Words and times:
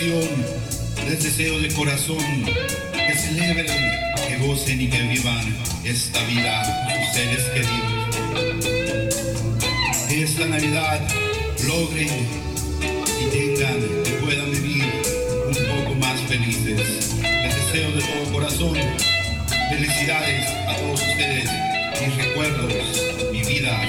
les 0.00 1.24
deseo 1.24 1.58
de 1.58 1.74
corazón 1.74 2.44
que 2.44 3.14
celebren, 3.16 3.66
que 4.28 4.36
gocen 4.46 4.80
y 4.80 4.88
que 4.88 5.02
vivan 5.02 5.56
esta 5.84 6.22
vida, 6.26 6.62
sus 6.86 7.14
seres 7.14 7.42
queridos. 7.52 8.16
Que 10.08 10.22
esta 10.22 10.46
Navidad 10.46 11.00
logren 11.66 12.28
y 13.20 13.30
tengan 13.30 13.78
y 14.06 14.24
puedan 14.24 14.52
vivir 14.52 14.84
un 15.48 15.84
poco 15.84 15.94
más 15.96 16.20
felices. 16.28 17.16
Les 17.20 17.56
deseo 17.56 17.90
de 17.90 18.00
todo 18.00 18.32
corazón 18.32 18.78
felicidades 19.68 20.48
a 20.68 20.76
todos 20.76 21.00
ustedes, 21.00 21.50
mis 22.06 22.16
recuerdos, 22.24 22.72
mi 23.32 23.42
vida. 23.42 23.80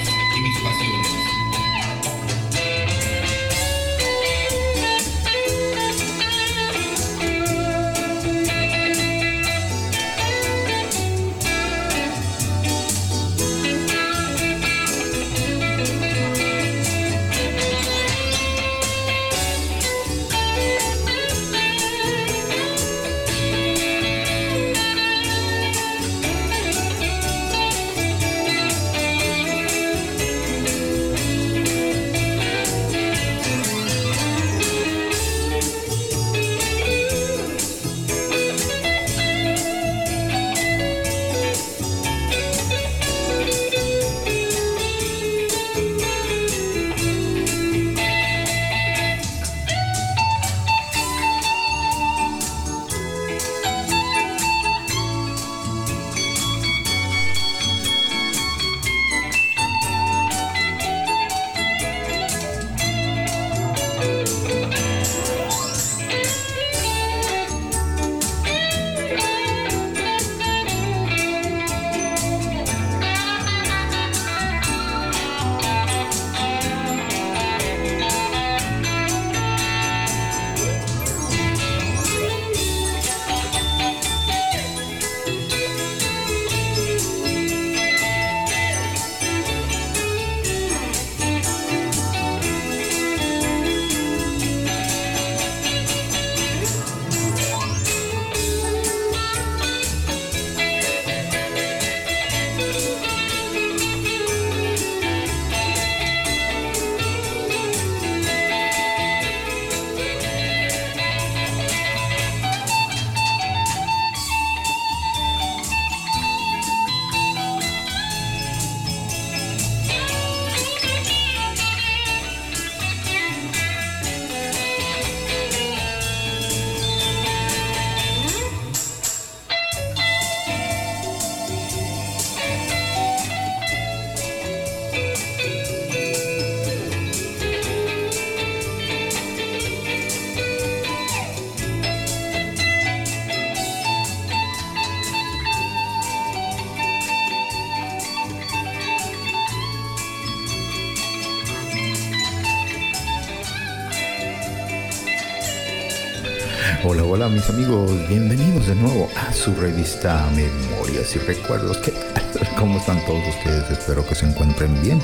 Mis 157.30 157.48
amigos, 157.48 157.92
bienvenidos 158.08 158.66
de 158.66 158.74
nuevo 158.74 159.08
a 159.16 159.32
su 159.32 159.54
revista 159.54 160.28
Memorias 160.34 161.14
y 161.14 161.20
Recuerdos. 161.20 161.76
¿Qué 161.78 161.92
tal? 161.92 162.48
¿Cómo 162.58 162.78
están 162.78 163.04
todos 163.06 163.22
ustedes? 163.28 163.70
Espero 163.70 164.04
que 164.04 164.16
se 164.16 164.26
encuentren 164.26 164.82
bien. 164.82 165.00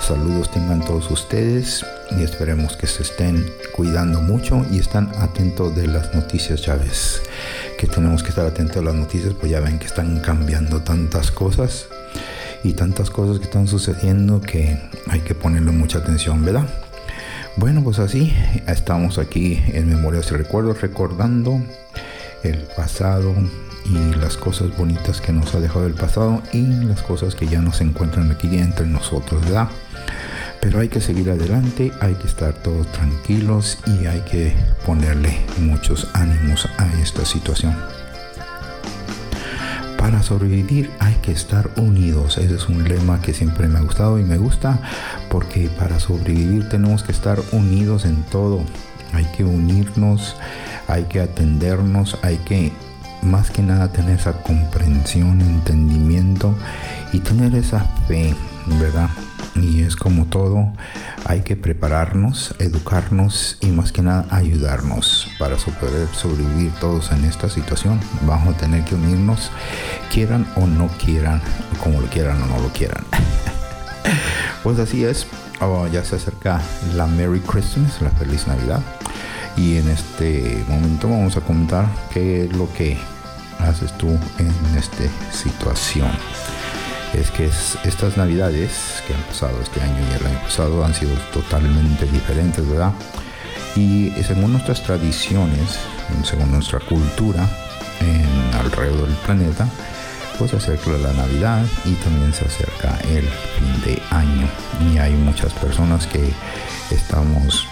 Saludos 0.00 0.52
tengan 0.52 0.84
todos 0.84 1.10
ustedes 1.10 1.84
y 2.16 2.22
esperemos 2.22 2.76
que 2.76 2.86
se 2.86 3.02
estén 3.02 3.44
cuidando 3.74 4.20
mucho 4.20 4.64
y 4.70 4.78
están 4.78 5.10
atentos 5.18 5.74
de 5.74 5.88
las 5.88 6.14
noticias, 6.14 6.62
ya 6.62 6.76
ves 6.76 7.22
que 7.76 7.88
tenemos 7.88 8.22
que 8.22 8.28
estar 8.28 8.46
atentos 8.46 8.76
a 8.76 8.82
las 8.82 8.94
noticias, 8.94 9.34
pues 9.34 9.50
ya 9.50 9.58
ven 9.58 9.80
que 9.80 9.86
están 9.86 10.20
cambiando 10.20 10.80
tantas 10.82 11.32
cosas 11.32 11.86
y 12.62 12.74
tantas 12.74 13.10
cosas 13.10 13.38
que 13.40 13.46
están 13.46 13.66
sucediendo 13.66 14.40
que 14.40 14.78
hay 15.08 15.20
que 15.20 15.34
ponerle 15.34 15.72
mucha 15.72 15.98
atención, 15.98 16.44
¿verdad? 16.44 16.68
Bueno, 17.58 17.82
pues 17.82 17.98
así 17.98 18.32
estamos 18.68 19.18
aquí 19.18 19.60
en 19.72 19.88
Memorias 19.88 20.30
y 20.30 20.36
Recuerdos 20.36 20.80
recordando 20.80 21.60
el 22.44 22.58
pasado 22.76 23.34
y 23.84 24.14
las 24.14 24.36
cosas 24.36 24.76
bonitas 24.76 25.20
que 25.20 25.32
nos 25.32 25.52
ha 25.56 25.58
dejado 25.60 25.88
el 25.88 25.94
pasado 25.94 26.40
y 26.52 26.62
las 26.84 27.02
cosas 27.02 27.34
que 27.34 27.48
ya 27.48 27.60
no 27.60 27.72
se 27.72 27.82
encuentran 27.82 28.30
aquí 28.30 28.46
entre 28.58 28.86
nosotros, 28.86 29.42
¿verdad? 29.42 29.68
Pero 30.60 30.78
hay 30.78 30.88
que 30.88 31.00
seguir 31.00 31.30
adelante, 31.30 31.90
hay 32.00 32.14
que 32.14 32.28
estar 32.28 32.54
todos 32.54 32.86
tranquilos 32.92 33.78
y 33.86 34.06
hay 34.06 34.20
que 34.20 34.54
ponerle 34.86 35.36
muchos 35.58 36.06
ánimos 36.14 36.68
a 36.78 36.86
esta 37.02 37.24
situación. 37.24 37.74
Para 40.18 40.30
sobrevivir 40.30 40.90
hay 40.98 41.14
que 41.22 41.30
estar 41.30 41.70
unidos. 41.76 42.38
Ese 42.38 42.56
es 42.56 42.68
un 42.68 42.82
lema 42.82 43.22
que 43.22 43.32
siempre 43.32 43.68
me 43.68 43.78
ha 43.78 43.82
gustado 43.82 44.18
y 44.18 44.24
me 44.24 44.36
gusta 44.36 44.80
porque 45.30 45.68
para 45.78 46.00
sobrevivir 46.00 46.68
tenemos 46.68 47.04
que 47.04 47.12
estar 47.12 47.38
unidos 47.52 48.04
en 48.04 48.24
todo. 48.24 48.64
Hay 49.12 49.26
que 49.26 49.44
unirnos, 49.44 50.34
hay 50.88 51.04
que 51.04 51.20
atendernos, 51.20 52.18
hay 52.22 52.38
que 52.38 52.72
más 53.22 53.52
que 53.52 53.62
nada 53.62 53.92
tener 53.92 54.18
esa 54.18 54.32
comprensión, 54.42 55.40
entendimiento 55.40 56.52
y 57.12 57.20
tener 57.20 57.54
esa 57.54 57.84
fe, 58.08 58.34
¿verdad? 58.80 59.10
Y 59.62 59.82
es 59.82 59.96
como 59.96 60.26
todo, 60.26 60.72
hay 61.24 61.42
que 61.42 61.56
prepararnos, 61.56 62.54
educarnos 62.58 63.58
y 63.60 63.66
más 63.68 63.92
que 63.92 64.02
nada 64.02 64.26
ayudarnos 64.30 65.28
para 65.38 65.56
poder 65.56 66.08
sobrevivir 66.14 66.72
todos 66.80 67.10
en 67.12 67.24
esta 67.24 67.48
situación. 67.48 68.00
Vamos 68.22 68.54
a 68.54 68.58
tener 68.58 68.84
que 68.84 68.94
unirnos, 68.94 69.50
quieran 70.12 70.46
o 70.56 70.66
no 70.66 70.88
quieran, 71.04 71.40
como 71.82 72.00
lo 72.00 72.06
quieran 72.08 72.42
o 72.42 72.46
no 72.46 72.60
lo 72.60 72.68
quieran. 72.72 73.04
pues 74.62 74.78
así 74.78 75.04
es, 75.04 75.26
oh, 75.60 75.86
ya 75.86 76.04
se 76.04 76.16
acerca 76.16 76.60
la 76.94 77.06
Merry 77.06 77.40
Christmas, 77.40 78.00
la 78.00 78.10
feliz 78.10 78.46
Navidad. 78.46 78.80
Y 79.56 79.76
en 79.78 79.88
este 79.88 80.64
momento 80.68 81.08
vamos 81.08 81.36
a 81.36 81.40
comentar 81.40 81.86
qué 82.12 82.44
es 82.44 82.56
lo 82.56 82.72
que 82.74 82.96
haces 83.58 83.96
tú 83.98 84.08
en 84.38 84.78
esta 84.78 85.04
situación 85.32 86.08
es 87.14 87.30
que 87.30 87.46
estas 87.46 88.16
navidades 88.16 89.02
que 89.06 89.14
han 89.14 89.22
pasado 89.22 89.60
este 89.62 89.80
año 89.80 89.98
y 89.98 90.20
el 90.20 90.26
año 90.26 90.40
pasado 90.42 90.84
han 90.84 90.94
sido 90.94 91.12
totalmente 91.32 92.06
diferentes, 92.06 92.68
¿verdad? 92.68 92.92
Y 93.76 94.12
según 94.26 94.52
nuestras 94.52 94.82
tradiciones, 94.82 95.78
según 96.24 96.50
nuestra 96.50 96.80
cultura 96.80 97.48
alrededor 98.58 99.06
del 99.06 99.16
planeta, 99.18 99.68
pues 100.38 100.50
se 100.50 100.58
acerca 100.58 100.90
la 100.90 101.12
Navidad 101.12 101.64
y 101.84 101.94
también 101.94 102.32
se 102.32 102.44
acerca 102.44 102.96
el 103.08 103.24
fin 103.24 103.80
de 103.84 104.02
año. 104.10 104.48
Y 104.88 104.98
hay 104.98 105.14
muchas 105.14 105.52
personas 105.54 106.06
que 106.06 106.32
estamos 106.90 107.66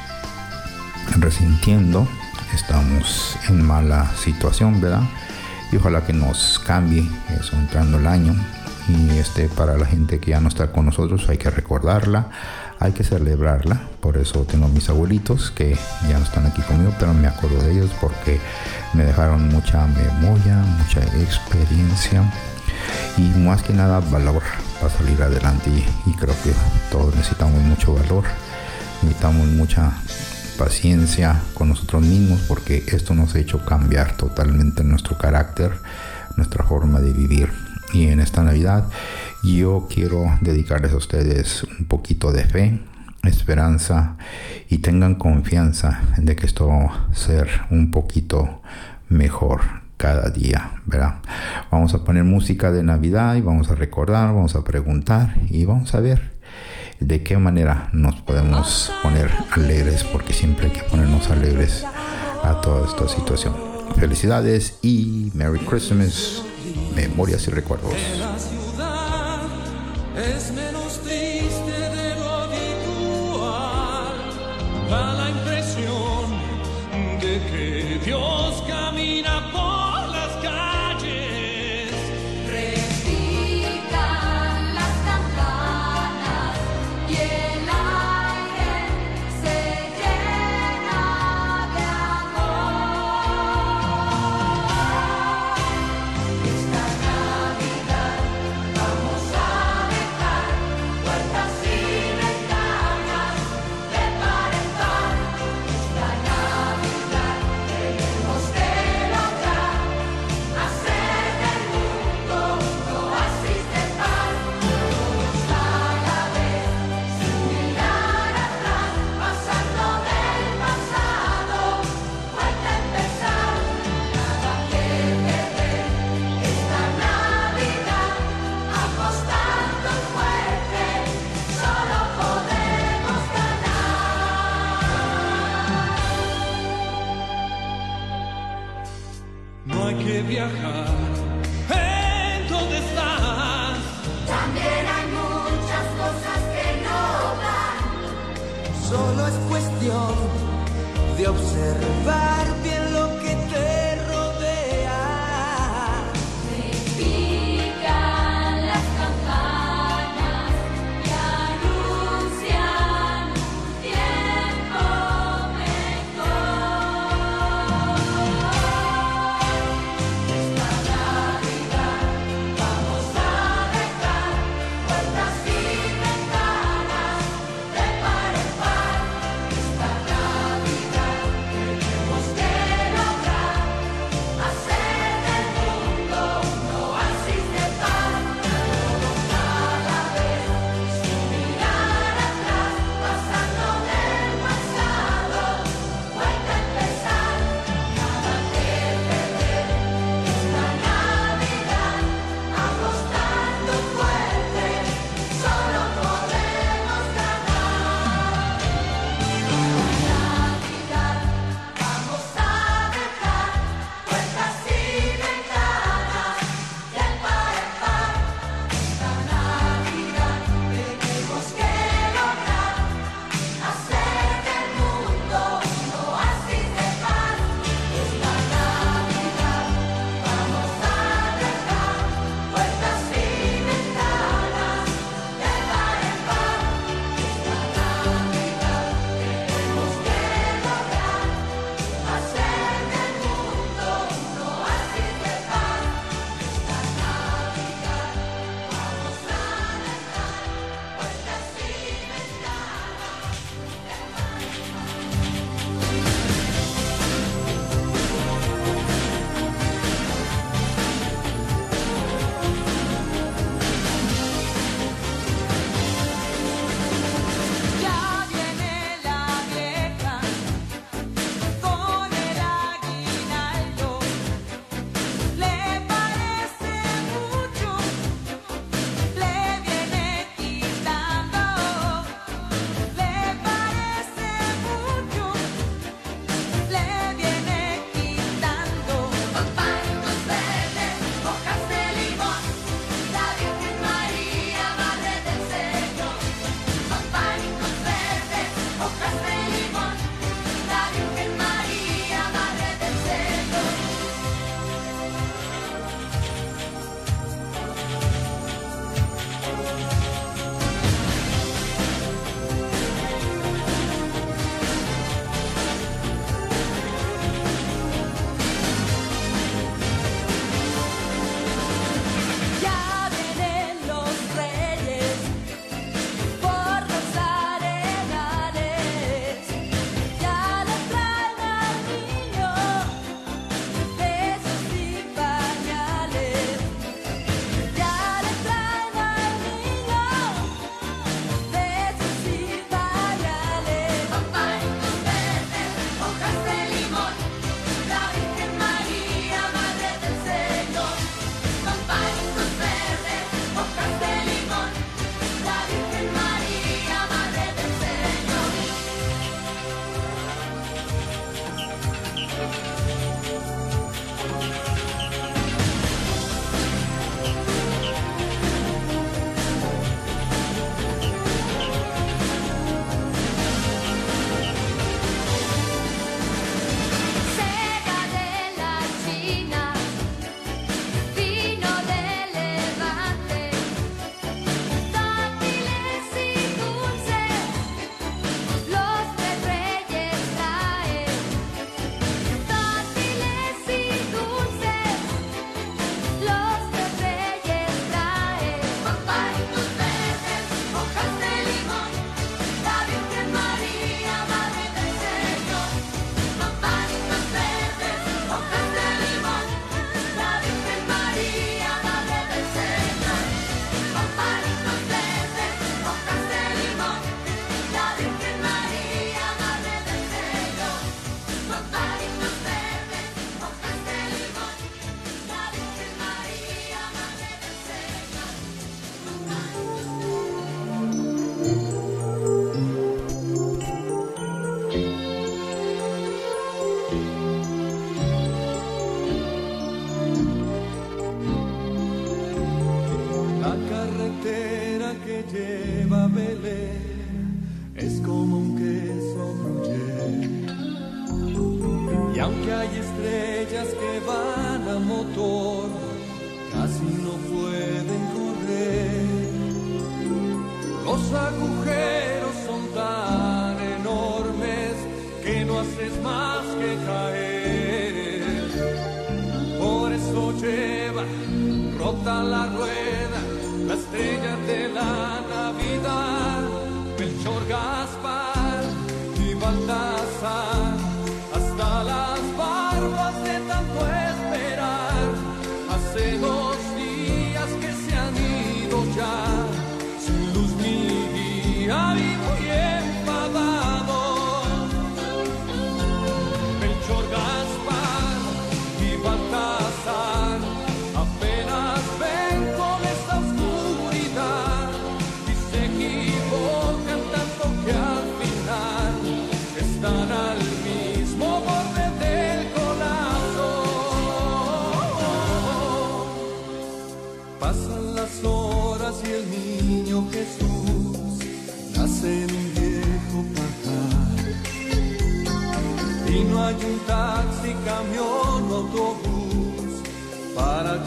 resintiendo, 1.18 2.08
estamos 2.54 3.36
en 3.48 3.62
mala 3.64 4.10
situación, 4.16 4.80
¿verdad? 4.80 5.02
Y 5.72 5.76
ojalá 5.76 6.04
que 6.04 6.12
nos 6.12 6.58
cambie 6.60 7.08
eso 7.40 7.56
entrando 7.56 7.98
el 7.98 8.06
año 8.06 8.34
y 8.88 9.18
este 9.18 9.48
para 9.48 9.76
la 9.76 9.86
gente 9.86 10.20
que 10.20 10.30
ya 10.30 10.40
no 10.40 10.48
está 10.48 10.70
con 10.72 10.86
nosotros 10.86 11.28
hay 11.28 11.38
que 11.38 11.50
recordarla 11.50 12.30
hay 12.78 12.92
que 12.92 13.04
celebrarla. 13.04 13.80
Por 14.00 14.16
eso 14.16 14.44
tengo 14.44 14.68
mis 14.68 14.88
abuelitos 14.88 15.50
que 15.50 15.76
ya 16.08 16.18
no 16.18 16.24
están 16.24 16.46
aquí 16.46 16.62
conmigo 16.62 16.92
pero 16.98 17.14
me 17.14 17.26
acuerdo 17.26 17.62
de 17.62 17.72
ellos 17.72 17.90
porque 18.00 18.40
me 18.92 19.04
dejaron 19.04 19.48
mucha 19.48 19.86
memoria 19.86 20.56
mucha 20.78 21.02
experiencia 21.20 22.22
y 23.16 23.22
más 23.38 23.62
que 23.62 23.72
nada 23.72 24.00
valor 24.00 24.42
para 24.80 24.92
salir 24.92 25.20
adelante. 25.22 25.70
Y 25.70 26.12
creo 26.12 26.34
que 26.44 26.52
todos 26.90 27.14
necesitamos 27.14 27.62
mucho 27.62 27.94
valor 27.94 28.24
necesitamos 29.02 29.46
mucha 29.48 29.92
paciencia 30.58 31.40
con 31.54 31.68
nosotros 31.68 32.02
mismos 32.02 32.40
porque 32.48 32.84
esto 32.88 33.14
nos 33.14 33.34
ha 33.34 33.38
hecho 33.38 33.64
cambiar 33.64 34.16
totalmente 34.16 34.84
nuestro 34.84 35.18
carácter 35.18 35.72
nuestra 36.36 36.64
forma 36.64 37.00
de 37.00 37.12
vivir 37.12 37.65
y 37.92 38.08
en 38.08 38.20
esta 38.20 38.42
Navidad 38.42 38.88
yo 39.42 39.86
quiero 39.92 40.24
dedicarles 40.40 40.92
a 40.92 40.96
ustedes 40.96 41.64
un 41.78 41.86
poquito 41.86 42.32
de 42.32 42.44
fe, 42.44 42.80
esperanza 43.24 44.16
y 44.68 44.78
tengan 44.78 45.14
confianza 45.16 46.00
de 46.16 46.36
que 46.36 46.46
esto 46.46 46.68
va 46.68 47.08
a 47.10 47.14
ser 47.14 47.48
un 47.70 47.90
poquito 47.90 48.62
mejor 49.08 49.60
cada 49.96 50.30
día, 50.30 50.72
¿verdad? 50.84 51.16
Vamos 51.70 51.94
a 51.94 52.04
poner 52.04 52.24
música 52.24 52.70
de 52.70 52.82
Navidad 52.82 53.36
y 53.36 53.40
vamos 53.40 53.70
a 53.70 53.74
recordar, 53.74 54.34
vamos 54.34 54.54
a 54.54 54.64
preguntar 54.64 55.34
y 55.48 55.64
vamos 55.64 55.94
a 55.94 56.00
ver 56.00 56.36
de 57.00 57.22
qué 57.22 57.36
manera 57.36 57.88
nos 57.92 58.16
podemos 58.16 58.92
poner 59.02 59.30
alegres, 59.52 60.04
porque 60.04 60.32
siempre 60.32 60.66
hay 60.66 60.72
que 60.72 60.82
ponernos 60.82 61.30
alegres 61.30 61.84
a 62.42 62.60
toda 62.60 62.88
esta 62.88 63.08
situación. 63.08 63.54
Felicidades 63.96 64.78
y 64.82 65.30
Merry 65.34 65.60
Christmas. 65.60 66.42
Memorias 66.94 67.46
y 67.46 67.50
recuerdos. 67.50 67.92
La 68.18 68.38
ciudad 68.38 69.40
es 70.16 70.52
menos 70.52 71.00
triste 71.00 71.70
de 71.70 72.14
lo 72.16 72.30
habitual. 72.30 74.14
Da 74.90 75.12
la 75.14 75.30
impresión 75.30 76.30
de 77.20 77.40
que 77.50 78.00
Dios 78.04 78.62
camina 78.66 79.52
por 79.52 79.75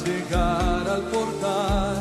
llegar 0.10 0.84
al 0.96 1.04
portal. 1.14 1.98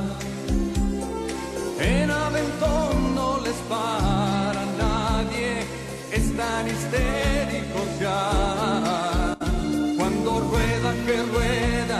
En 1.80 2.10
Aventón 2.10 3.14
no 3.14 3.30
les 3.46 3.58
para 3.74 4.62
nadie, 4.84 5.50
están 6.20 6.62
histéricos 6.72 7.88
ya. 8.00 9.36
Cuando 9.98 10.30
rueda 10.52 10.90
que 11.04 11.16
rueda, 11.34 11.98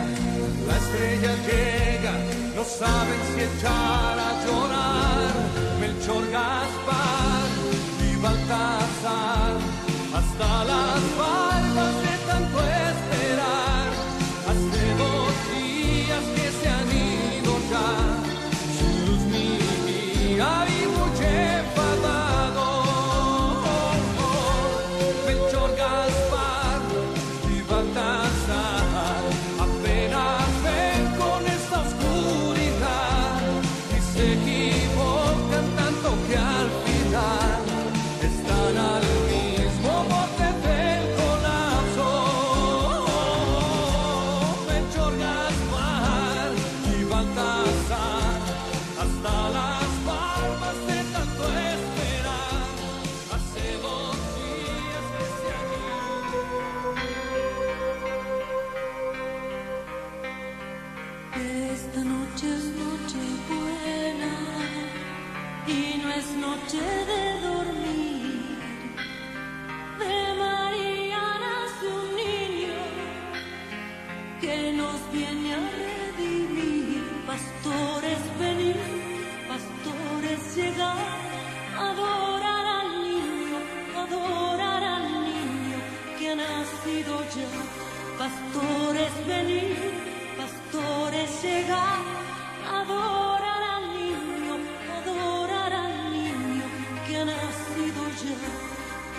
la 0.69 0.77
estrella 0.83 1.33
llega, 1.49 2.15
no 2.57 2.65
saben 2.81 3.21
si 3.31 3.39
echar 3.49 4.17
a 4.29 4.31
llorar. 4.45 5.31
Melchor 5.81 6.25
Gaspar 6.37 7.49
y 8.07 8.11
Baltasar, 8.25 9.55
hasta 10.19 10.49
las 10.71 11.03
barbas 11.21 11.95
de 12.03 12.18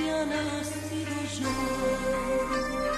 mañana 0.10 0.60
ha 0.60 0.64
sido 0.64 1.16
yo. 1.40 2.89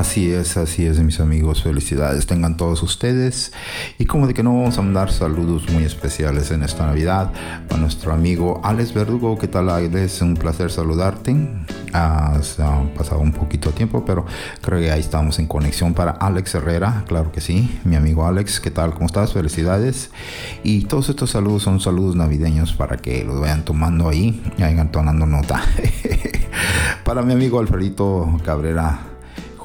Así 0.00 0.32
es, 0.32 0.56
así 0.56 0.86
es, 0.86 0.98
mis 1.00 1.20
amigos. 1.20 1.62
Felicidades 1.62 2.24
tengan 2.24 2.56
todos 2.56 2.82
ustedes. 2.82 3.52
Y 3.98 4.06
como 4.06 4.26
de 4.26 4.32
que 4.32 4.42
no 4.42 4.54
vamos 4.54 4.78
a 4.78 4.80
mandar 4.80 5.12
saludos 5.12 5.68
muy 5.70 5.84
especiales 5.84 6.50
en 6.52 6.62
esta 6.62 6.86
Navidad 6.86 7.30
a 7.68 7.76
nuestro 7.76 8.14
amigo 8.14 8.62
Alex 8.64 8.94
Verdugo. 8.94 9.36
¿Qué 9.36 9.46
tal, 9.46 9.68
Alex? 9.68 10.22
Un 10.22 10.36
placer 10.36 10.70
saludarte. 10.70 11.36
Has 11.92 12.58
ah, 12.60 12.82
pasado 12.96 13.20
un 13.20 13.32
poquito 13.32 13.68
de 13.68 13.76
tiempo, 13.76 14.02
pero 14.06 14.24
creo 14.62 14.80
que 14.80 14.90
ahí 14.90 15.00
estamos 15.00 15.38
en 15.38 15.46
conexión 15.46 15.92
para 15.92 16.12
Alex 16.12 16.54
Herrera. 16.54 17.04
Claro 17.06 17.30
que 17.30 17.42
sí, 17.42 17.78
mi 17.84 17.94
amigo 17.94 18.26
Alex. 18.26 18.58
¿Qué 18.58 18.70
tal? 18.70 18.94
¿Cómo 18.94 19.04
estás? 19.04 19.34
Felicidades. 19.34 20.12
Y 20.62 20.84
todos 20.86 21.10
estos 21.10 21.28
saludos 21.28 21.64
son 21.64 21.78
saludos 21.78 22.16
navideños 22.16 22.72
para 22.72 22.96
que 22.96 23.22
los 23.22 23.38
vayan 23.38 23.66
tomando 23.66 24.08
ahí 24.08 24.42
y 24.56 24.62
vayan 24.62 24.90
tomando 24.90 25.26
nota. 25.26 25.60
para 27.04 27.20
mi 27.20 27.34
amigo 27.34 27.60
Alfredito 27.60 28.40
Cabrera 28.46 29.09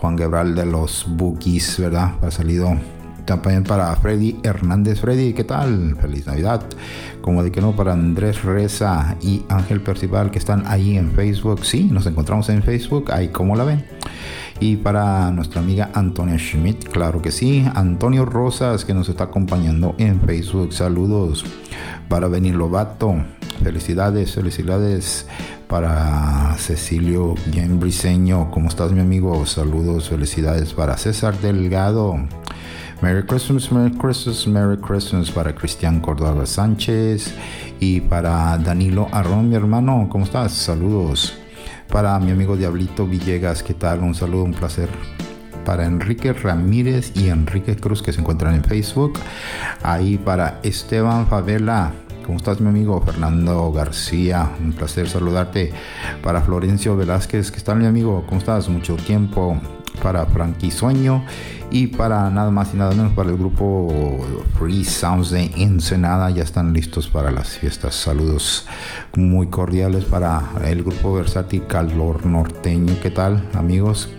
Juan 0.06 0.20
Gebral 0.20 0.54
de 0.54 0.68
los 0.68 1.04
Bookies, 1.08 1.80
¿verdad? 1.80 2.14
Ha 2.22 2.30
salido 2.30 2.78
también 3.26 3.64
para 3.64 3.96
Freddy 3.96 4.38
Hernández. 4.44 5.02
Freddy, 5.02 5.34
¿qué 5.34 5.44
tal? 5.44 5.98
Feliz 6.00 6.28
Navidad. 6.28 6.62
Como 7.22 7.42
de 7.42 7.52
que 7.52 7.60
no, 7.60 7.76
para 7.76 7.94
Andrés 7.94 8.44
Reza 8.44 9.16
y 9.20 9.42
Ángel 9.50 9.82
Percival 9.82 10.30
que 10.30 10.38
están 10.38 10.62
ahí 10.68 10.96
en 10.96 11.10
Facebook. 11.14 11.66
Sí, 11.66 11.86
nos 11.86 12.06
encontramos 12.06 12.50
en 12.50 12.62
Facebook, 12.62 13.12
ahí 13.12 13.30
como 13.30 13.56
la 13.56 13.64
ven. 13.64 13.84
Y 14.60 14.76
para 14.76 15.32
nuestra 15.32 15.62
amiga 15.62 15.90
Antonia 15.96 16.38
Schmidt, 16.38 16.88
claro 16.90 17.20
que 17.24 17.32
sí. 17.32 17.68
Antonio 17.74 18.26
Rosas 18.26 18.86
que 18.86 18.94
nos 18.94 19.10
está 19.10 19.24
acompañando 19.24 19.96
en 19.98 20.22
Facebook. 20.22 20.72
Saludos 20.72 21.44
para 22.10 22.28
Benny 22.28 22.52
Lobato. 22.52 23.16
Felicidades, 23.64 24.34
felicidades 24.34 25.26
para 25.68 26.56
Cecilio 26.58 27.36
Bien 27.48 27.80
Briseño. 27.80 28.52
¿Cómo 28.52 28.70
estás, 28.70 28.92
mi 28.92 29.02
amigo? 29.02 29.46
Saludos, 29.46 30.10
felicidades 30.10 30.74
para 30.74 30.98
César 30.98 31.40
Delgado. 31.40 32.16
Merry 33.02 33.26
Christmas, 33.26 33.72
Merry 33.72 33.96
Christmas, 33.98 34.48
Merry 34.48 34.78
Christmas 34.78 35.32
para 35.32 35.54
Cristian 35.54 36.00
Córdoba 36.00 36.46
Sánchez 36.46 37.34
y 37.80 38.02
para 38.02 38.58
Danilo 38.58 39.08
Arrón, 39.12 39.50
mi 39.50 39.56
hermano. 39.56 40.08
¿Cómo 40.10 40.26
estás? 40.26 40.54
Saludos. 40.54 41.34
Para 41.92 42.18
mi 42.20 42.32
amigo 42.32 42.56
Diablito 42.56 43.06
Villegas, 43.06 43.64
¿qué 43.64 43.74
tal? 43.74 44.02
Un 44.02 44.16
saludo, 44.16 44.44
un 44.44 44.54
placer 44.54 44.90
para 45.66 45.86
Enrique 45.86 46.32
Ramírez 46.32 47.12
y 47.16 47.30
Enrique 47.30 47.76
Cruz 47.76 48.02
que 48.02 48.14
se 48.14 48.22
encuentran 48.22 48.56
en 48.56 48.64
Facebook. 48.64 49.20
Ahí 49.84 50.18
para 50.18 50.60
Esteban 50.64 51.28
Favela. 51.28 51.92
¿Cómo 52.26 52.40
estás 52.40 52.60
mi 52.60 52.70
amigo 52.70 53.00
Fernando 53.02 53.72
García? 53.72 54.50
Un 54.60 54.74
placer 54.74 55.08
saludarte. 55.08 55.72
Para 56.24 56.42
Florencio 56.42 56.98
Velázquez, 56.98 57.52
¿qué 57.52 57.62
tal 57.62 57.78
mi 57.78 57.86
amigo? 57.86 58.24
¿Cómo 58.26 58.40
estás? 58.40 58.68
Mucho 58.68 58.96
tiempo. 58.96 59.62
Para 60.02 60.26
Frankie 60.26 60.72
Sueño 60.72 61.24
y 61.70 61.88
para 61.88 62.30
nada 62.32 62.50
más 62.50 62.74
y 62.74 62.78
nada 62.78 62.96
menos 62.96 63.14
para 63.14 63.30
el 63.30 63.38
grupo 63.38 64.26
Free 64.58 64.84
Sounds 64.84 65.30
de 65.30 65.52
Ensenada. 65.56 66.32
Ya 66.32 66.42
están 66.42 66.74
listos 66.74 67.08
para 67.08 67.30
las 67.30 67.50
fiestas. 67.50 67.94
Saludos 67.94 68.66
muy 69.16 69.48
cordiales 69.48 70.04
para 70.06 70.42
el 70.66 70.84
grupo 70.84 71.14
Versátil 71.14 71.68
Calor 71.68 72.26
Norteño. 72.26 72.96
¿Qué 73.04 73.12
tal 73.12 73.48
amigos? 73.54 74.10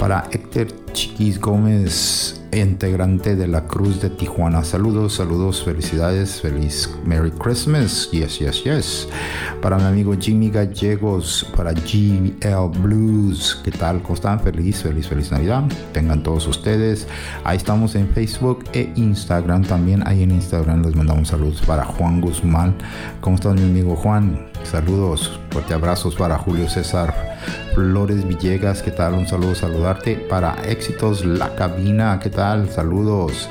Para 0.00 0.24
Héctor 0.32 0.79
Chiquis 0.92 1.40
Gómez, 1.40 2.40
integrante 2.52 3.36
de 3.36 3.46
la 3.46 3.66
Cruz 3.66 4.00
de 4.00 4.10
Tijuana. 4.10 4.64
Saludos, 4.64 5.14
saludos, 5.14 5.62
felicidades, 5.64 6.40
feliz 6.40 6.90
Merry 7.04 7.30
Christmas. 7.30 8.08
Yes, 8.10 8.38
yes, 8.38 8.64
yes. 8.64 9.08
Para 9.62 9.78
mi 9.78 9.84
amigo 9.84 10.14
Jimmy 10.18 10.50
Gallegos, 10.50 11.46
para 11.56 11.72
GL 11.72 12.68
Blues. 12.82 13.60
¿Qué 13.64 13.70
tal? 13.70 14.02
¿Cómo 14.02 14.14
están? 14.14 14.40
Feliz, 14.40 14.82
feliz, 14.82 15.08
feliz 15.08 15.30
Navidad. 15.30 15.64
Tengan 15.92 16.22
todos 16.22 16.46
ustedes. 16.46 17.06
Ahí 17.44 17.56
estamos 17.56 17.94
en 17.94 18.08
Facebook 18.08 18.64
e 18.72 18.92
Instagram. 18.96 19.62
También 19.62 20.06
ahí 20.06 20.22
en 20.22 20.32
Instagram 20.32 20.84
les 20.84 20.96
mandamos 20.96 21.28
saludos 21.28 21.62
para 21.66 21.84
Juan 21.84 22.20
Guzmán. 22.20 22.74
¿Cómo 23.20 23.36
estás, 23.36 23.54
mi 23.54 23.62
amigo 23.62 23.96
Juan? 23.96 24.49
Saludos, 24.64 25.40
fuerte 25.50 25.74
abrazos 25.74 26.14
para 26.14 26.38
Julio 26.38 26.68
César 26.68 27.30
Flores 27.74 28.26
Villegas, 28.26 28.82
¿qué 28.82 28.90
tal? 28.90 29.14
Un 29.14 29.26
saludo, 29.26 29.54
saludarte. 29.54 30.16
Para 30.16 30.54
Éxitos 30.64 31.24
La 31.24 31.54
Cabina, 31.54 32.18
¿qué 32.22 32.30
tal? 32.30 32.68
Saludos. 32.68 33.48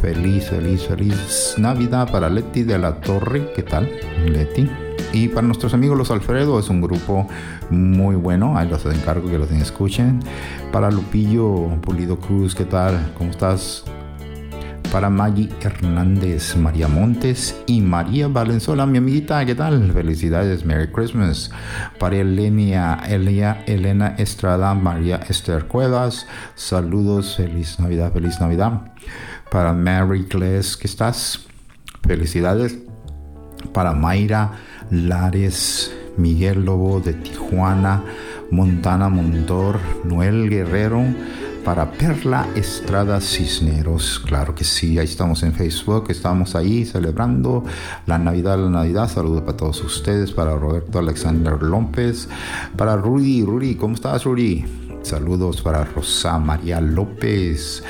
Feliz, 0.00 0.48
feliz, 0.48 0.86
feliz 0.86 1.54
Navidad 1.58 2.10
para 2.10 2.30
Leti 2.30 2.62
de 2.62 2.78
la 2.78 3.00
Torre, 3.00 3.52
¿qué 3.54 3.62
tal? 3.62 3.90
Leti. 4.26 4.68
Y 5.12 5.28
para 5.28 5.46
nuestros 5.46 5.74
amigos 5.74 5.98
los 5.98 6.10
Alfredo, 6.10 6.58
es 6.58 6.68
un 6.68 6.80
grupo 6.80 7.26
muy 7.68 8.16
bueno, 8.16 8.56
ahí 8.56 8.68
los 8.68 8.84
encargo 8.86 9.28
que 9.28 9.38
los 9.38 9.50
escuchen. 9.50 10.20
Para 10.72 10.90
Lupillo 10.90 11.68
Pulido 11.82 12.18
Cruz, 12.18 12.54
¿qué 12.54 12.64
tal? 12.64 13.12
¿Cómo 13.18 13.30
estás? 13.30 13.84
Para 14.92 15.08
Maggie 15.08 15.48
Hernández, 15.60 16.56
María 16.56 16.88
Montes 16.88 17.54
y 17.66 17.80
María 17.80 18.26
Valenzuela, 18.28 18.86
mi 18.86 18.98
amiguita, 18.98 19.44
¿qué 19.44 19.54
tal? 19.54 19.92
Felicidades, 19.92 20.64
Merry 20.64 20.90
Christmas. 20.90 21.50
Para 21.98 22.16
Elenia, 22.16 23.00
Elia, 23.08 23.62
Elena 23.66 24.14
Estrada, 24.18 24.74
María 24.74 25.20
Esther 25.28 25.66
Cuevas, 25.66 26.26
saludos, 26.56 27.36
feliz 27.36 27.78
Navidad, 27.78 28.12
feliz 28.12 28.40
Navidad. 28.40 28.92
Para 29.50 29.72
Mary 29.72 30.26
Glass, 30.28 30.76
¿qué 30.76 30.86
estás? 30.86 31.46
Felicidades. 32.02 32.78
Para 33.72 33.92
Mayra 33.92 34.52
Lares, 34.90 35.94
Miguel 36.16 36.64
Lobo 36.64 37.00
de 37.00 37.12
Tijuana, 37.12 38.02
Montana 38.50 39.08
Montor, 39.08 39.78
Noel 40.04 40.50
Guerrero 40.50 41.04
para 41.64 41.90
Perla 41.90 42.48
Estrada 42.54 43.20
Cisneros. 43.20 44.20
Claro 44.26 44.54
que 44.54 44.64
sí, 44.64 44.98
ahí 44.98 45.04
estamos 45.04 45.42
en 45.42 45.52
Facebook, 45.52 46.06
estamos 46.08 46.54
ahí 46.54 46.84
celebrando 46.84 47.64
la 48.06 48.18
Navidad, 48.18 48.58
la 48.58 48.70
Navidad. 48.70 49.08
Saludos 49.08 49.42
para 49.42 49.56
todos 49.56 49.82
ustedes, 49.82 50.32
para 50.32 50.56
Roberto 50.56 50.98
Alexander 50.98 51.62
López, 51.62 52.28
para 52.76 52.96
Rudy, 52.96 53.44
Rudy, 53.44 53.74
¿cómo 53.74 53.94
estás, 53.94 54.24
Rudy? 54.24 54.89
Saludos 55.02 55.62
para 55.62 55.84
Rosa 55.84 56.38
María 56.38 56.80
López, 56.80 57.82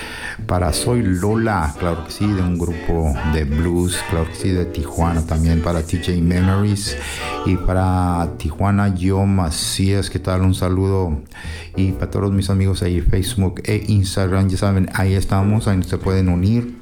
para 0.46 0.72
Soy 0.72 1.02
Lola, 1.02 1.74
claro 1.78 2.04
que 2.04 2.12
sí, 2.12 2.26
de 2.26 2.40
un 2.40 2.56
grupo 2.56 3.12
de 3.34 3.44
blues, 3.44 3.98
claro 4.08 4.28
que 4.28 4.34
sí, 4.34 4.50
de 4.50 4.64
Tijuana 4.64 5.26
también, 5.26 5.60
para 5.60 5.82
TJ 5.82 6.22
Memories 6.22 6.96
y 7.46 7.56
para 7.56 8.28
Tijuana 8.38 8.94
Yo 8.94 9.26
Macías, 9.26 10.08
¿qué 10.08 10.18
tal? 10.18 10.42
Un 10.42 10.54
saludo 10.54 11.20
y 11.76 11.92
para 11.92 12.10
todos 12.10 12.32
mis 12.32 12.48
amigos 12.48 12.82
ahí 12.82 13.00
Facebook 13.00 13.60
e 13.64 13.84
Instagram, 13.88 14.48
ya 14.48 14.56
saben, 14.56 14.88
ahí 14.94 15.14
estamos, 15.14 15.68
ahí 15.68 15.82
se 15.82 15.98
pueden 15.98 16.28
unir. 16.28 16.78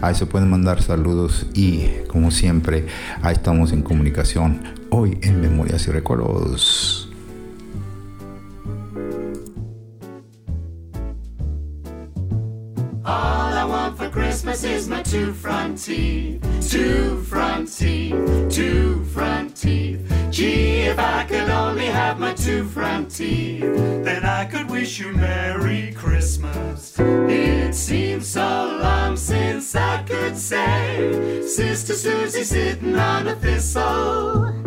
Ahí 0.00 0.14
se 0.14 0.26
pueden 0.26 0.48
mandar 0.48 0.80
saludos 0.80 1.46
y 1.54 1.88
como 2.06 2.30
siempre, 2.30 2.86
ahí 3.20 3.34
estamos 3.34 3.72
en 3.72 3.82
comunicación. 3.82 4.62
Hoy 4.90 5.18
en 5.22 5.40
Memorias 5.40 5.88
y 5.88 5.90
Recuerdos. 5.90 7.07
Two 15.10 15.32
front 15.32 15.82
teeth, 15.82 16.42
two 16.70 17.22
front 17.22 17.74
teeth, 17.74 18.14
two 18.50 19.02
front 19.04 19.56
teeth. 19.56 20.00
Gee, 20.30 20.80
if 20.80 20.98
I 20.98 21.24
could 21.24 21.48
only 21.48 21.86
have 21.86 22.18
my 22.18 22.34
two 22.34 22.64
front 22.64 23.10
teeth, 23.10 23.62
then 24.04 24.26
I 24.26 24.44
could 24.44 24.68
wish 24.68 24.98
you 24.98 25.12
Merry 25.12 25.94
Christmas. 25.96 26.94
It 26.98 27.74
seems 27.74 28.26
so 28.26 28.78
long 28.82 29.16
since 29.16 29.74
I 29.74 30.02
could 30.02 30.36
say, 30.36 31.42
Sister 31.46 31.94
Susie 31.94 32.44
sitting 32.44 32.94
on 32.94 33.28
a 33.28 33.34
thistle. 33.34 34.57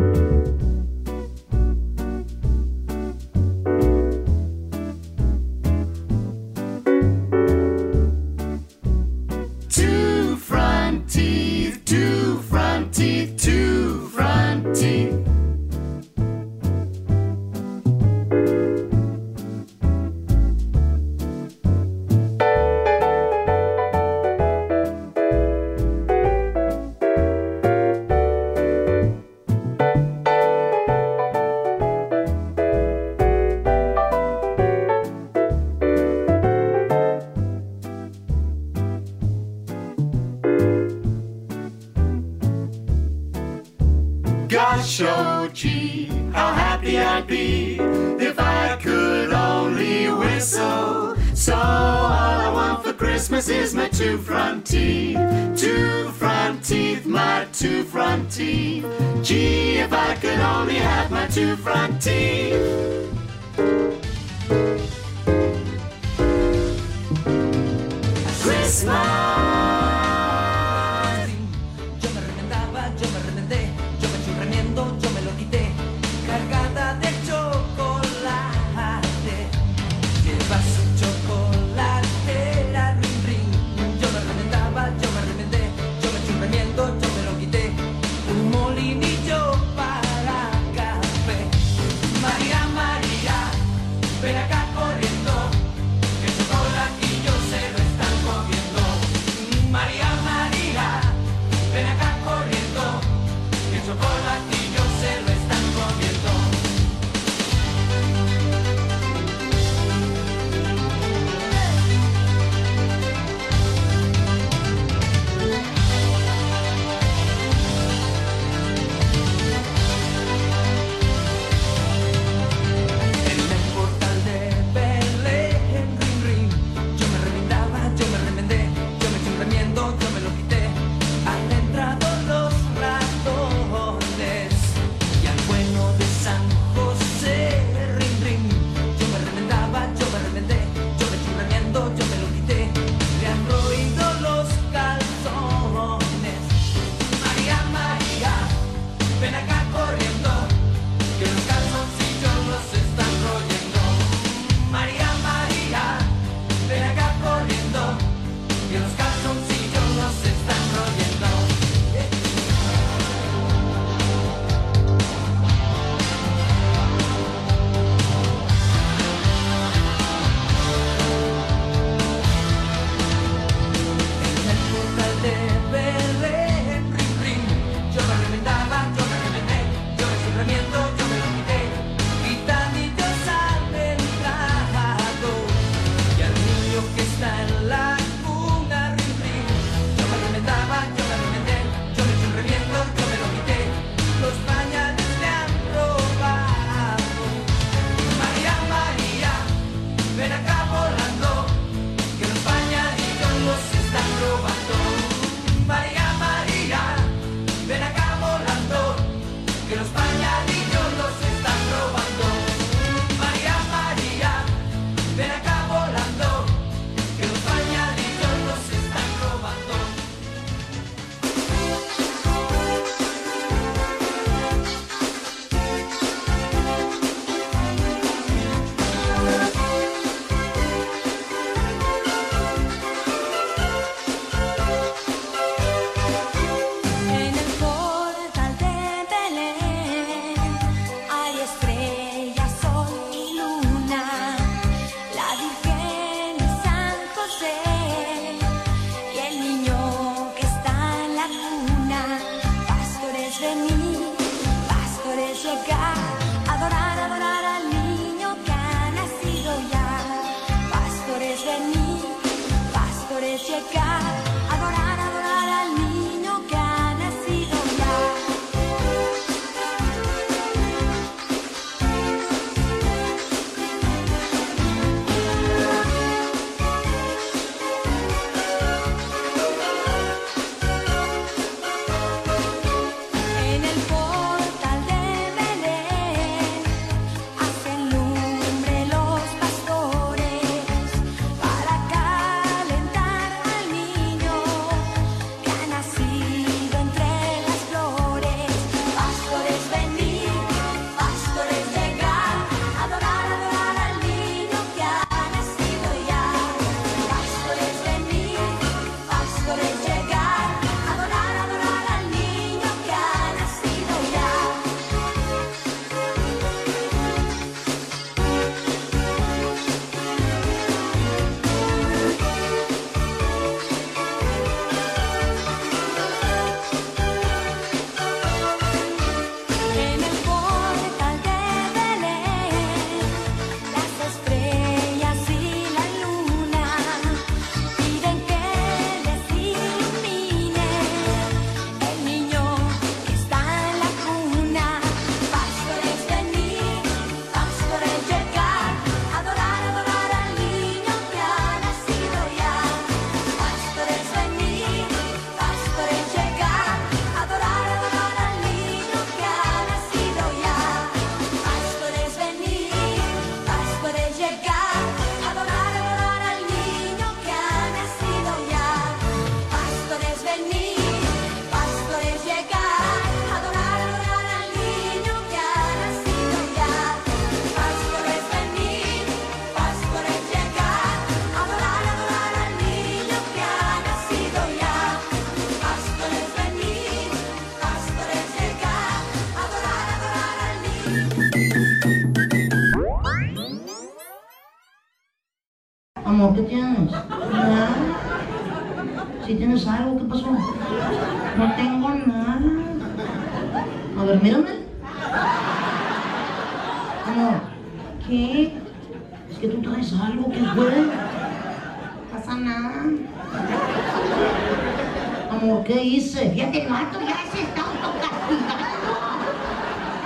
Vato 416.72 417.00
ya 417.00 417.18
se 417.30 417.42
está 417.42 417.62
autocastigando. 417.62 418.92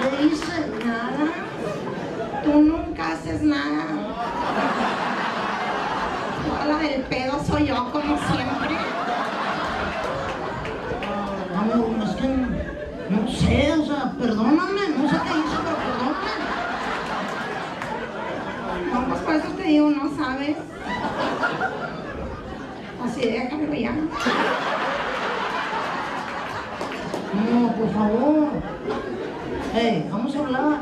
¿Qué 0.00 0.08
hice? 0.26 0.56
Nada. 0.84 1.26
Tú 2.44 2.52
nunca 2.62 3.12
haces 3.12 3.42
nada. 3.42 3.84
La 6.66 6.78
del 6.78 7.02
pedo 7.02 7.44
soy 7.44 7.66
yo, 7.66 7.92
como 7.92 8.18
siempre. 8.18 8.76
Amor, 11.56 12.02
es 12.04 12.14
que 12.16 12.28
no, 12.28 12.48
no 13.10 13.28
sé, 13.30 13.72
o 13.72 13.86
sea, 13.86 14.12
perdóname, 14.18 14.88
no 14.96 15.08
sé 15.08 15.16
qué 15.22 15.38
hice, 15.38 15.56
pero 15.64 15.76
perdóname. 15.76 16.32
No, 18.92 19.08
pues 19.08 19.20
por 19.20 19.34
eso 19.34 19.48
te 19.56 19.62
digo, 19.62 19.90
no 19.90 20.16
sabes. 20.16 20.56
Así 23.04 23.20
déjalo 23.20 23.74
ya. 23.74 23.92
No, 27.50 27.72
por 27.72 27.90
favor. 27.92 28.48
Hey, 29.72 30.08
vamos 30.10 30.34
a 30.34 30.38
hablar. 30.38 30.78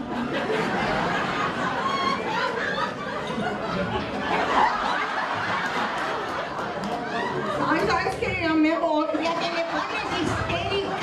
Ay, 7.68 7.80
¿sabes 7.86 8.14
qué? 8.16 8.48
Me 8.48 8.78
voy, 8.78 9.06
ya 9.22 9.34
te 9.34 9.50
me 9.50 9.64
pones 9.72 10.06
histérica. 10.22 10.96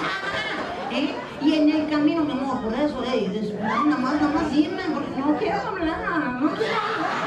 ¿eh? 0.91 1.15
Y 1.41 1.53
en 1.55 1.69
el 1.69 1.89
camino, 1.89 2.23
mi 2.23 2.31
amor, 2.31 2.61
por 2.61 2.73
eso, 2.73 3.03
hey, 3.05 3.29
nada 3.61 3.97
más, 3.97 4.15
nada 4.15 4.33
más 4.33 4.51
dime, 4.51 4.81
porque 4.93 5.19
no 5.19 5.37
quiero 5.37 5.59
hablar, 5.61 6.41
no 6.41 6.51
quiero 6.55 6.73
hablar. 6.75 7.21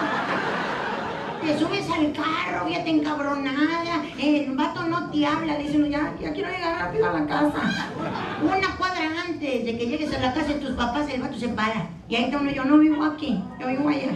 Al 1.94 2.12
carro, 2.12 2.66
fíjate 2.66 2.90
encabronada, 2.90 4.02
el 4.18 4.56
vato 4.56 4.82
no 4.82 5.10
te 5.10 5.24
habla, 5.24 5.56
diciendo 5.56 5.86
ya, 5.86 6.12
ya 6.20 6.32
quiero 6.32 6.50
llegar 6.50 6.76
rápido 6.80 7.08
a 7.08 7.12
la 7.20 7.26
casa. 7.26 7.88
Una 8.42 8.76
cuadra 8.76 9.02
antes 9.24 9.64
de 9.64 9.78
que 9.78 9.86
llegues 9.86 10.12
a 10.12 10.18
la 10.18 10.34
casa 10.34 10.48
de 10.48 10.54
tus 10.54 10.70
papás, 10.70 11.08
el 11.08 11.22
vato 11.22 11.38
se 11.38 11.50
para. 11.50 11.86
Y 12.08 12.16
ahí 12.16 12.24
está 12.24 12.38
uno, 12.38 12.50
yo 12.50 12.64
no 12.64 12.78
vivo 12.78 13.04
aquí, 13.04 13.40
yo 13.60 13.68
vivo 13.68 13.88
allá. 13.88 14.10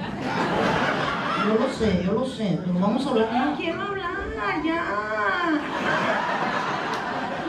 Yo 1.46 1.54
lo 1.54 1.72
sé, 1.72 2.02
yo 2.04 2.12
lo 2.14 2.26
sé, 2.26 2.58
pero 2.64 2.80
vamos 2.80 3.06
a 3.06 3.10
hablar. 3.10 3.46
No 3.46 3.56
quiero 3.56 3.80
hablar, 3.80 4.62
ya. 4.64 4.84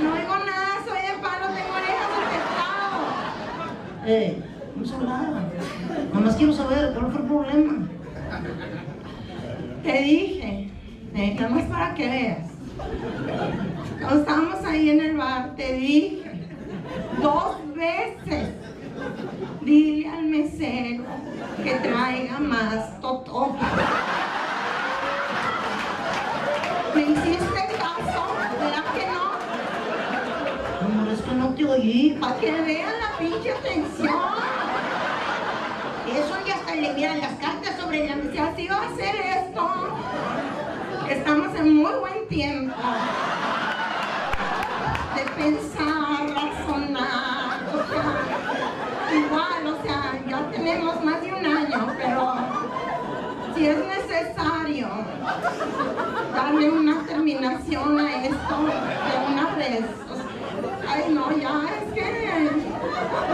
No 0.04 0.13
oigo 0.13 0.36
nada, 0.46 0.84
soy 0.88 1.02
de 1.02 1.13
palo, 1.24 1.48
tengo 1.56 1.74
orejas 1.74 2.10
de 2.13 2.22
pescado. 2.30 2.98
Eh, 4.06 4.44
vamos 4.76 4.92
a 4.92 4.96
hablar. 4.96 5.34
Nada 6.13 6.26
más 6.26 6.36
quiero 6.36 6.54
saber 6.54 6.94
cuál 6.94 7.12
fue 7.12 7.22
el 7.22 7.28
problema. 7.28 7.88
Te 9.84 10.02
dije, 10.02 10.70
nada 11.13 11.50
más 11.50 11.63
para 11.63 11.94
que 11.96 12.08
veas. 12.08 12.50
Cuando 14.00 14.20
estábamos 14.20 14.65
ahí 14.65 14.89
en 14.89 15.02
el 15.02 15.18
bar, 15.18 15.56
te 15.56 15.74
dije 15.74 16.32
dos 17.22 17.56
veces. 17.76 18.50
Dile 19.62 20.10
al 20.10 20.24
mesero 20.26 21.04
que 21.63 21.76
traiga 21.76 22.39
más 22.39 23.00
totó. 23.02 23.56
¿Me 26.96 27.02
hiciste 27.02 27.68
caso? 27.78 28.28
¿Verdad 28.60 28.84
que 28.94 29.06
no? 29.08 29.24
Amor, 30.86 31.08
es 31.13 31.22
que 31.22 31.36
no 31.36 31.50
te 31.50 31.65
oí. 31.65 32.18
Para 32.20 32.38
que 32.38 32.52
vean 32.52 32.94
la 33.00 33.18
pinche 33.18 33.52
atención. 33.52 34.20
Eso 36.12 36.36
ya 36.46 36.59
le 36.82 36.94
vieran 36.94 37.20
las 37.20 37.34
cartas 37.34 37.76
sobre 37.80 38.08
la 38.08 38.15
mesa. 38.15 38.54
Si 38.56 38.68
va 38.68 38.78
a 38.78 38.88
hacer 38.88 39.15
esto. 39.15 39.70
Estamos 41.10 41.56
en 41.56 41.76
muy 41.76 41.92
buen 42.00 42.28
tiempo. 42.30 42.76
De 45.15 45.24
pensar, 45.42 46.30
razonar. 46.30 47.60
O 47.73 47.77
sea, 47.90 49.17
igual, 49.17 49.67
o 49.67 49.84
sea, 49.84 50.21
ya 50.27 50.52
tenemos 50.52 51.04
más 51.04 51.21
de 51.21 51.34
un 51.34 51.46
año, 51.46 51.88
pero 51.98 52.34
si 53.56 53.67
es 53.67 53.77
necesario 53.77 54.88
darle 56.34 56.69
una 56.69 57.04
terminación 57.06 58.00
a 58.00 58.23
esto 58.23 58.58
de 58.58 59.34
una 59.34 59.56
vez. 59.56 59.84
o 60.10 60.15
sea, 60.15 60.25
Ay, 60.92 61.13
no, 61.13 61.32
ya 61.38 61.65
es 61.75 61.94
que 61.94 62.50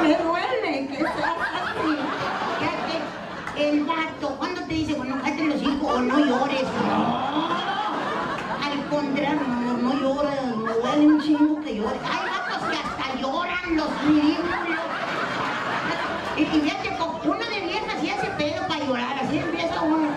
me 0.01 0.17
duele 0.17 0.87
que 0.87 0.97
sea 0.97 1.35
así. 1.53 2.14
El 3.57 3.85
vato, 3.85 4.35
cuando 4.37 4.61
te 4.61 4.73
dice, 4.73 4.93
bueno, 4.93 5.17
cállate 5.23 5.43
los 5.45 5.61
hijos 5.61 5.95
o 5.95 6.01
no 6.01 6.19
llores? 6.19 6.63
No. 6.87 7.47
Al 8.63 8.85
contrario, 8.89 9.39
no, 9.47 9.77
no 9.77 9.93
llores, 9.99 10.55
duele 10.81 11.07
un 11.07 11.21
chingo 11.21 11.61
que 11.61 11.75
llores. 11.75 12.01
Hay 12.03 12.29
vatos 12.29 12.69
que 12.69 12.77
hasta 12.77 13.19
lloran 13.19 13.77
los 13.77 13.89
fíjate, 16.61 16.97
con 16.97 17.31
una 17.31 17.49
de 17.49 17.61
viejas 17.61 17.95
sí 18.01 18.09
hace 18.09 18.27
pedo 18.31 18.67
para 18.67 18.83
llorar, 18.85 19.19
así 19.19 19.37
empieza 19.37 19.81
uno. 19.81 20.09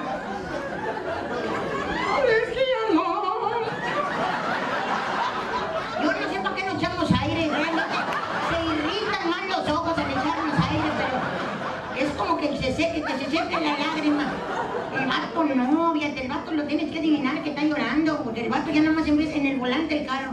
Ay, 2.14 2.22
es 2.42 2.48
que 2.50 2.60
ya 2.60 2.94
no. 2.94 3.28
Yo 6.02 6.12
no 6.12 6.32
sé 6.32 6.40
para 6.40 6.54
qué 6.54 6.64
nos 6.64 6.74
echamos 6.76 7.12
aire, 7.20 7.48
realmente 7.48 7.96
se 8.50 8.64
irritan 8.64 9.30
más 9.30 9.46
los 9.48 9.68
ojos 9.76 9.98
al 9.98 10.10
echarnos 10.10 10.54
aire, 10.70 10.90
pero 10.98 12.06
es 12.06 12.12
como 12.14 12.36
que 12.38 12.56
se 12.56 12.74
seque, 12.74 13.02
que 13.02 13.12
se 13.18 13.30
seque 13.30 13.60
la 13.60 13.78
lágrima. 13.78 14.26
El 14.98 15.06
vato 15.06 15.44
no, 15.44 15.92
fíjate, 15.92 16.22
el 16.22 16.28
vato 16.28 16.52
lo 16.52 16.64
tienes 16.64 16.90
que 16.90 16.98
adivinar 16.98 17.42
que 17.42 17.47
está 17.58 17.68
llorando, 17.68 18.22
porque 18.22 18.44
el 18.44 18.50
vato 18.50 18.70
ya 18.70 18.82
nada 18.82 18.94
más 18.94 19.08
en 19.08 19.46
el 19.46 19.58
volante 19.58 19.94
del 19.96 20.06
carro. 20.06 20.32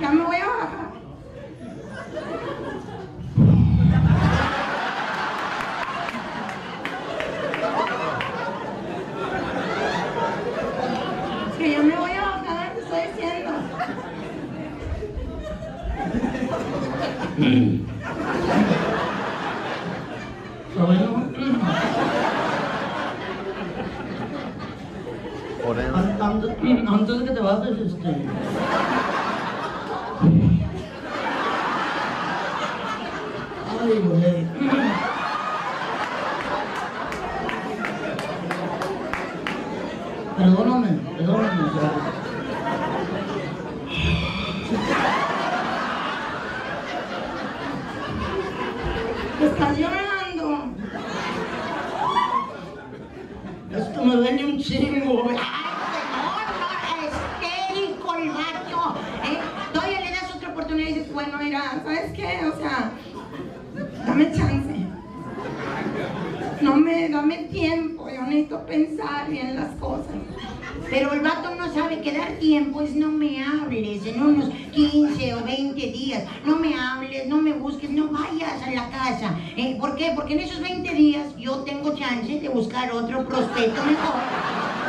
Ya 0.00 0.10
me 0.10 0.22
voy 0.24 0.36
a 0.36 0.46
bajar. 0.46 0.90
Es 11.50 11.56
que 11.58 11.70
ya 11.72 11.82
me 11.82 11.96
voy 11.96 12.10
a 12.12 12.20
bajar, 12.22 12.72
te 12.74 12.80
estoy 12.80 13.00
diciendo. 13.14 13.50
Está 20.70 20.84
bueno. 20.84 21.30
An- 25.94 26.16
Antes, 26.20 26.50
antes 26.88 27.18
de 27.18 27.24
que 27.24 27.30
te 27.32 27.40
bajes, 27.40 27.78
este. 27.78 28.16
Ay, 33.80 33.98
güey. 34.04 34.46
Perdóname, 40.36 40.88
perdóname. 41.16 41.62
o 41.68 41.72
sea, 41.74 41.90
Estás 49.42 49.78
llorando. 49.78 50.72
Esto 53.76 54.04
me 54.04 54.16
duele 54.16 54.44
un 54.46 54.58
chingo. 54.58 55.22
güey. 55.24 55.36
¡Ay, 55.38 57.08
histérico 57.08 58.14
el 58.14 58.28
vato! 58.30 58.94
¿eh? 59.24 59.38
Todavía 59.72 60.00
le 60.00 60.10
das 60.10 60.34
otra 60.34 60.48
oportunidad 60.50 60.88
y 60.90 60.94
dices, 60.94 61.12
bueno, 61.12 61.30
Bueno, 61.32 61.44
mira, 61.44 61.80
¿sabes 61.84 62.12
qué? 62.14 62.40
O 62.52 62.56
sea, 62.58 62.90
dame 64.06 64.32
chance. 64.32 64.68
No 66.60 66.76
me, 66.76 67.08
dame 67.08 67.36
tiempo, 67.50 68.08
yo 68.10 68.20
necesito 68.22 68.66
pensar 68.66 69.28
bien 69.30 69.56
las 69.56 69.70
cosas. 69.76 70.14
Pero 70.90 71.12
el 71.12 71.20
vato 71.20 71.54
no 71.54 71.72
sabe 71.72 72.00
que 72.02 72.12
dar 72.16 72.32
tiempo 72.32 72.80
es 72.82 72.94
no 72.94 73.08
me 73.08 73.42
hables 73.44 74.04
en 74.06 74.22
unos 74.22 74.50
15 74.72 75.34
o 75.34 75.44
20 75.44 75.74
días. 75.92 76.24
No 76.44 76.56
me 76.56 76.74
hables, 76.78 77.26
no 77.28 77.36
me 77.40 77.52
busques, 77.52 77.88
no 77.90 78.08
vayas 78.08 78.62
a 78.66 78.70
la 78.72 78.88
casa. 78.90 79.34
¿Eh? 79.56 79.76
¿Por 79.80 79.94
qué? 79.96 80.12
Porque 80.14 80.34
en 80.34 80.40
esos 80.40 80.60
20 80.60 80.92
días 80.94 81.34
yo 81.38 81.58
tengo 81.60 81.94
chance 81.96 82.40
de 82.40 82.48
buscar 82.48 82.90
otro 82.92 83.24
prospecto 83.26 83.82
mejor. 83.84 84.20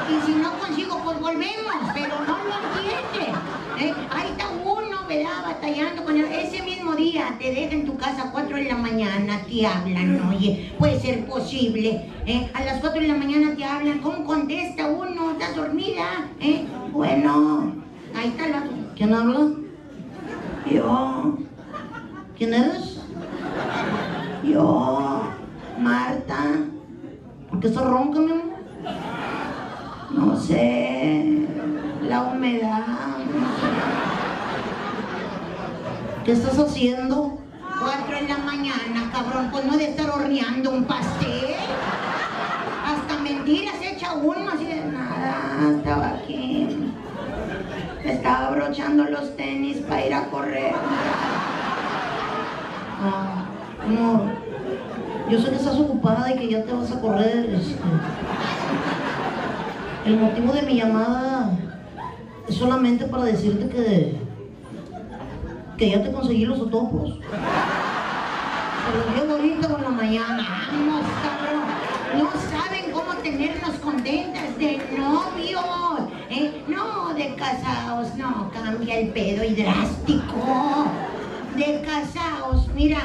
Y 0.10 0.26
si 0.26 0.34
no 0.38 0.52
consigo, 0.60 1.00
pues 1.06 1.20
volvemos. 1.20 1.76
Pero 1.94 2.16
no 2.28 2.38
lo 2.38 2.56
entiende. 2.58 3.40
¿Eh? 3.80 3.94
Ahí 4.12 4.30
está 4.32 4.50
uno 4.50 4.92
¿verdad? 5.08 5.44
Batallando 5.46 6.04
con 6.06 6.16
el- 6.18 6.26
ese 6.32 6.62
mismo 6.64 6.96
día 6.96 7.36
te 7.40 7.52
dejan 7.54 7.80
en 7.82 7.86
tu 7.86 7.98
casa 7.98 8.24
a 8.24 8.32
4 8.32 8.56
de 8.58 8.64
la 8.66 8.76
mañana, 8.78 9.42
te 9.50 9.66
hablan, 9.66 10.30
oye, 10.30 10.72
puede 10.78 11.00
ser 11.02 11.26
posible. 11.26 12.06
¿eh? 12.26 12.50
A 12.54 12.64
las 12.64 12.80
4 12.80 13.02
de 13.02 13.08
la 13.08 13.16
mañana 13.16 13.54
te 13.56 13.66
hablan, 13.66 14.00
¿cómo 14.00 14.24
contesta 14.24 14.88
uno? 14.88 15.32
¿Estás 15.32 15.58
dormida? 15.72 16.28
¿eh? 16.42 16.68
Bueno, 16.92 17.76
ahí 18.14 18.28
está 18.28 18.46
el 18.46 18.54
vato. 18.54 18.72
¿Quién 18.96 19.14
habla? 19.14 19.52
Yo. 20.70 21.38
¿Quién 22.38 22.54
eres? 22.54 23.00
Yo. 24.44 25.24
Marta. 25.80 26.36
¿Por 27.50 27.60
qué 27.62 27.68
estás 27.68 27.86
ronca, 27.86 28.20
mi 28.20 28.32
amor? 28.32 28.44
No 30.12 30.36
sé. 30.38 31.48
La 32.04 32.24
humedad. 32.24 32.86
¿Qué 36.26 36.34
estás 36.34 36.60
haciendo? 36.60 37.38
Cuatro 37.80 38.18
en 38.18 38.28
la 38.28 38.38
mañana, 38.40 39.10
cabrón. 39.14 39.50
Pues 39.52 39.66
no 39.66 39.78
de 39.78 39.86
estar 39.86 40.10
horneando 40.10 40.70
un 40.70 40.84
pastel. 40.84 41.56
Hasta 42.86 43.24
mentiras 43.24 43.76
echa 43.82 44.14
uno 44.14 44.50
así 44.54 44.66
de 44.66 44.84
nada. 44.86 45.32
Estaba 45.78 46.08
aquí. 46.10 46.92
Me 48.04 48.14
los 48.98 49.36
tenis 49.38 49.78
para 49.88 50.06
ir 50.06 50.14
a 50.14 50.26
correr. 50.26 50.74
Ah, 53.04 53.46
amor, 53.84 54.22
yo 55.30 55.40
sé 55.40 55.50
que 55.50 55.56
estás 55.56 55.78
ocupada 55.80 56.32
y 56.34 56.38
que 56.38 56.50
ya 56.50 56.64
te 56.64 56.74
vas 56.74 56.92
a 56.92 57.00
correr. 57.00 57.50
este. 57.54 57.80
El 60.06 60.20
motivo 60.20 60.54
de 60.54 60.64
mi 60.64 60.76
llamada 60.76 61.52
es 62.48 62.56
solamente 62.56 63.06
para 63.06 63.24
decirte 63.24 63.70
que, 63.70 64.20
que 65.78 65.90
ya 65.90 66.04
te 66.04 66.12
conseguí 66.12 66.46
los 66.46 66.60
otopos. 66.60 67.20
Se 68.84 68.98
los 68.98 69.16
llevo 69.16 69.36
ahorita 69.36 69.68
por 69.70 69.82
la 69.82 69.90
mañana. 69.90 70.68
Vamos, 70.72 71.06
cabrón. 71.24 71.62
No 72.18 72.30
saben 72.50 72.92
cómo 72.92 73.14
tenernos 73.22 73.76
contentas 73.76 74.58
de 74.58 74.82
novios. 74.98 76.11
¿Eh? 76.32 76.64
No, 76.68 77.14
de 77.14 77.36
casados, 77.36 78.16
no. 78.16 78.50
Cambia 78.52 79.00
el 79.00 79.10
pedo 79.10 79.44
y 79.44 79.56
drástico. 79.56 80.88
De 81.56 81.82
casados, 81.82 82.68
mira, 82.70 83.00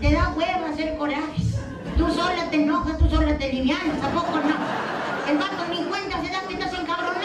te 0.00 0.12
da 0.12 0.34
hueva 0.36 0.68
hacer 0.72 0.96
corajes. 0.96 1.58
Tú 1.96 2.08
sola 2.10 2.50
te 2.50 2.56
enojas, 2.56 2.98
tú 2.98 3.08
sola 3.08 3.38
te 3.38 3.52
livianas, 3.52 4.02
¿a 4.02 4.08
poco 4.10 4.38
no? 4.38 5.30
El 5.30 5.38
vato 5.38 5.64
ni 5.70 5.84
cuenta 5.84 6.20
se 6.22 6.32
da 6.32 6.40
que 6.48 6.54
estás 6.54 6.72
encabronada. 6.72 7.22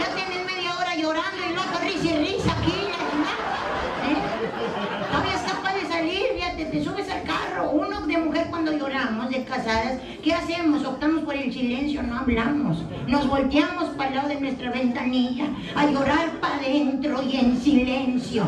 Ya 0.00 0.14
tienes 0.14 0.44
media 0.44 0.76
hora 0.76 0.96
llorando 0.96 1.38
y 1.48 1.54
loco 1.54 1.78
risa 1.80 2.14
y 2.14 2.18
risa 2.18 2.52
aquí. 2.52 2.88
la 2.90 4.10
¿eh? 4.10 5.08
Todavía 5.10 5.34
es 5.34 5.52
capaz 5.52 5.74
de 5.74 5.86
salir, 5.86 6.22
fíjate, 6.34 6.64
te 6.64 6.84
subes 6.84 7.08
al 7.08 7.22
carro. 7.22 7.70
Uno 7.70 8.00
de 8.00 8.18
mujer 8.18 8.48
cuando 8.50 8.72
lloramos, 8.72 9.30
de 9.30 9.41
casadas, 9.52 9.98
¿qué 10.22 10.32
hacemos? 10.32 10.84
Optamos 10.84 11.24
por 11.24 11.34
el 11.34 11.52
silencio, 11.52 12.02
no 12.02 12.18
hablamos. 12.18 12.78
Nos 13.06 13.28
volteamos 13.28 13.90
para 13.90 14.08
el 14.08 14.16
lado 14.16 14.28
de 14.28 14.40
nuestra 14.40 14.70
ventanilla 14.70 15.44
a 15.76 15.86
llorar 15.86 16.30
para 16.40 16.56
adentro 16.56 17.22
y 17.22 17.36
en 17.36 17.60
silencio. 17.60 18.44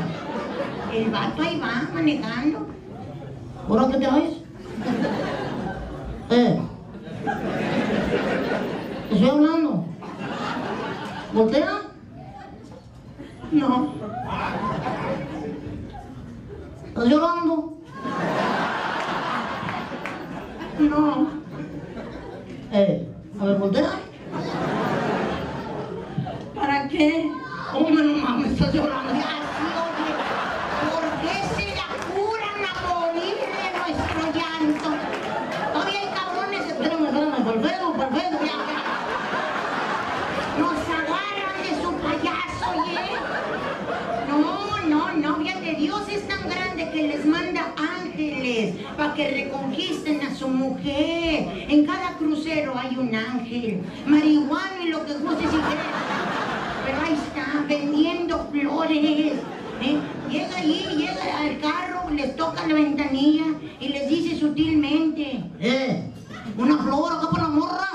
El 0.93 1.11
vato 1.11 1.43
ahí 1.43 1.61
va 1.61 1.89
manejando. 1.93 2.67
¿Ahora 3.69 3.89
qué 3.89 3.99
te 3.99 4.07
haces? 4.07 4.35
Eh. 6.31 6.61
¿Te 9.09 9.15
estoy 9.15 9.29
hablando? 9.29 9.85
¿Voltea? 11.35 11.83
No. 13.53 13.95
¿Estás 16.89 17.05
llorando? 17.05 17.74
No. 20.79 21.29
Eh, 22.73 23.07
a 23.41 23.45
ver, 23.45 23.59
voltea. 23.59 23.91
¿Para 26.55 26.89
qué? 26.89 27.31
Hombre, 27.73 28.05
no 28.05 28.15
mames, 28.17 28.53
estás 28.53 28.75
llorando. 28.75 29.13
Ya, 29.15 29.21
sí, 29.55 29.67
oye. 29.85 30.11
¿Por 30.91 31.05
qué 31.23 31.37
se 31.55 31.67
la 31.77 31.89
curan 32.11 32.61
a 32.67 32.73
morir 32.89 33.39
de 33.55 33.69
nuestro 33.79 34.23
llanto? 34.35 34.89
Todavía 35.73 36.01
hay 36.01 36.09
cabrones. 36.15 36.67
Espérame, 36.67 37.05
espérame, 37.07 37.45
perfecto, 37.45 37.93
perfecto, 37.93 38.39
ya, 38.45 38.59
ya. 38.73 38.83
Nos 40.59 40.79
agarran 40.89 41.59
de 41.63 41.73
su 41.83 41.91
payaso, 42.03 42.67
oye. 42.83 43.07
No, 44.29 44.43
no, 44.89 45.13
no, 45.13 45.37
fíjate, 45.37 45.75
Dios 45.77 46.09
es 46.09 46.27
tan 46.27 46.49
grande 46.49 46.91
que 46.91 47.03
les 47.09 47.25
manda 47.25 47.73
ángeles 47.77 48.75
para 48.97 49.15
que 49.15 49.31
reconquisten 49.31 50.21
a 50.23 50.35
su 50.35 50.49
mujer. 50.49 51.67
En 51.69 51.85
cada 51.87 52.17
crucero 52.17 52.75
hay 52.77 52.97
un 52.97 53.15
ángel, 53.15 53.83
marihuana 54.07 54.85
y 54.85 54.89
lo 54.89 55.05
que 55.05 55.15
gustes 55.15 55.47
y 55.47 55.57
quieras. 55.57 55.87
Pero 56.85 56.99
ahí 57.01 57.15
está, 57.15 57.65
vendiendo 57.67 58.49
flores. 58.51 59.33
¿eh? 59.83 59.99
Llega 60.31 60.57
allí, 60.57 60.87
llega 60.97 61.39
al 61.39 61.59
carro, 61.61 62.11
les 62.11 62.37
toca 62.37 62.67
la 62.67 62.75
ventanilla 62.75 63.45
y 63.81 63.89
les 63.89 64.09
dice 64.09 64.39
sutilmente, 64.39 65.43
eh, 65.61 66.03
una 66.57 66.79
flor 66.79 67.13
acá 67.13 67.31
para 67.31 67.43
la 67.45 67.49
morra. 67.51 67.89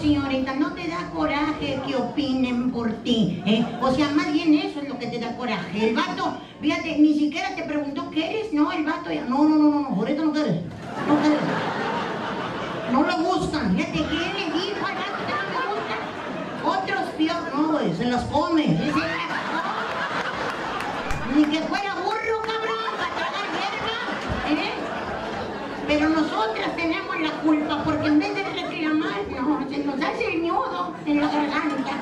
¿Sí 0.00 0.16
o 0.16 0.20
no, 0.20 0.28
señorita? 0.28 0.54
¿No 0.54 0.72
te 0.72 0.88
da 0.88 1.10
coraje 1.14 1.78
que 1.86 1.96
opinen 1.96 2.70
por 2.70 2.90
ti? 3.02 3.42
¿eh? 3.44 3.66
O 3.82 3.92
sea, 3.92 4.08
más 4.10 4.32
bien 4.32 4.54
eso 4.54 4.80
es 4.80 4.88
lo 4.88 4.98
que 4.98 5.06
te 5.06 5.18
da 5.18 5.36
coraje. 5.36 5.90
El 5.90 5.94
vato, 5.94 6.38
fíjate, 6.60 6.96
ni 6.98 7.18
siquiera 7.18 7.54
te 7.54 7.64
preguntó 7.64 8.10
qué 8.10 8.30
eres. 8.30 8.52
No, 8.52 8.72
el 8.72 8.84
vato 8.84 9.12
ya, 9.12 9.24
no, 9.24 9.44
no, 9.44 9.56
no, 9.56 9.80
no, 9.80 9.88
ahorita 9.88 10.22
no 10.22 10.32
quieres. 10.32 10.62
No 11.06 11.20
quieres. 11.20 11.38
No 12.92 13.06
le 13.06 13.28
gustan. 13.28 13.76
Fíjate, 13.76 13.92
¿quién 13.92 14.32
le 14.34 14.44
dijo 14.58 14.86
al 14.86 14.94
vato 14.94 15.20
que 15.26 15.34
no 15.34 15.44
me 15.52 15.64
gustan? 15.74 16.00
Otros 16.64 17.02
peor, 17.18 17.54
no, 17.54 17.72
güey, 17.72 17.94
se 17.94 18.04
las 18.06 18.24
come. 18.24 18.64
Sí. 18.64 18.92
Ni 21.36 21.44
que 21.44 21.60
fuera 21.60 21.94
burro, 21.96 22.40
cabrón, 22.42 22.92
para 22.96 23.14
tragar 23.14 23.46
hierba. 23.52 24.62
¿eh? 24.62 24.72
Pero 25.86 26.08
nosotras 26.08 26.74
tenemos 26.76 27.20
la 27.20 27.30
culpa 27.42 27.82
porque 27.84 28.08
en 28.08 28.18
vez 28.18 28.34
de 28.34 28.59
se 29.68 29.84
nos 29.84 30.00
hace 30.00 30.34
el 30.34 30.42
nudo 30.46 30.94
en 31.06 31.20
la 31.20 31.28
garganta. 31.28 31.92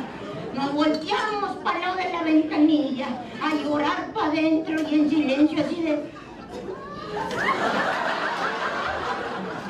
Nos 0.55 0.73
volteamos 0.73 1.57
para 1.65 1.79
lado 1.79 1.97
de 1.97 2.13
la 2.13 2.23
ventanilla 2.23 3.07
a 3.43 3.55
llorar 3.55 4.13
para 4.13 4.29
adentro 4.29 4.77
y 4.83 4.95
en 4.95 5.11
silencio 5.11 5.65
así 5.65 5.83
de... 5.83 6.13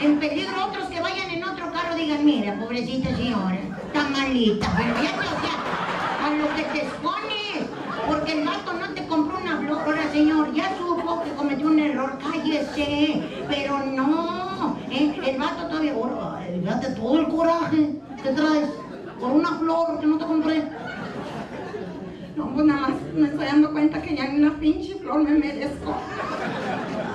En 0.01 0.18
peligro 0.18 0.66
otros 0.66 0.89
que 0.89 1.01
vayan 1.01 1.31
en 1.31 1.45
otro 1.45 1.72
carro 1.72 1.95
digan, 1.97 2.24
mira, 2.24 2.59
pobrecita 2.59 3.14
señora, 3.16 3.59
está 3.87 4.09
malita. 4.09 4.72
Pero 4.76 4.95
fíjate, 4.95 5.18
o 5.18 5.41
sea, 5.41 6.26
a 6.26 6.31
lo 6.31 6.55
que 6.55 6.62
te 6.62 6.79
expones, 6.87 7.68
porque 8.07 8.33
el 8.33 8.47
vato 8.47 8.72
no 8.74 8.89
te 8.95 9.07
compró 9.07 9.39
una 9.39 9.59
flor. 9.59 9.83
Ahora, 9.85 10.11
señor, 10.12 10.53
ya 10.55 10.76
supo 10.79 11.22
que 11.22 11.31
cometió 11.33 11.66
un 11.66 11.79
error, 11.81 12.18
cállese. 12.22 13.45
Pero 13.49 13.81
no, 13.87 14.47
¿eh? 14.91 15.20
el 15.26 15.39
vato 15.39 15.66
todavía, 15.68 15.93
ahora, 15.95 16.39
ay, 16.39 16.61
fíjate 16.61 16.91
todo 16.91 17.20
el 17.20 17.28
coraje 17.28 17.95
que 18.22 18.30
traes 18.30 18.68
por 19.20 19.32
una 19.32 19.59
flor 19.59 20.01
que 20.01 20.07
no 20.07 20.18
te 20.18 20.24
compré. 20.24 20.64
No, 22.36 22.55
pues 22.55 22.66
nada 22.66 22.80
más 22.82 22.91
me 23.14 23.26
estoy 23.26 23.47
dando 23.47 23.72
cuenta 23.72 24.01
que 24.01 24.16
ya 24.16 24.28
ni 24.28 24.39
una 24.39 24.57
pinche 24.59 24.95
flor 24.95 25.24
me 25.24 25.32
merezco. 25.32 25.93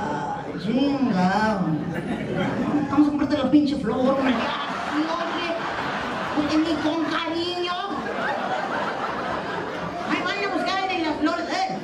Ay, 0.02 0.60
chingado. 0.62 1.68
Vamos 2.92 3.08
a 3.08 3.10
comprarte 3.10 3.38
la 3.38 3.50
pinche 3.50 3.76
flor, 3.78 4.00
hombre. 4.00 4.34
Sí, 4.34 5.00
oye, 5.00 5.56
porque 6.36 6.58
ni 6.58 6.74
con 6.84 7.04
cariño. 7.06 7.74
Ahí 10.10 10.22
van 10.24 10.44
a 10.44 10.54
buscar 10.54 10.92
en 10.92 11.04
las 11.04 11.16
flores, 11.16 11.50
eh. 11.50 11.78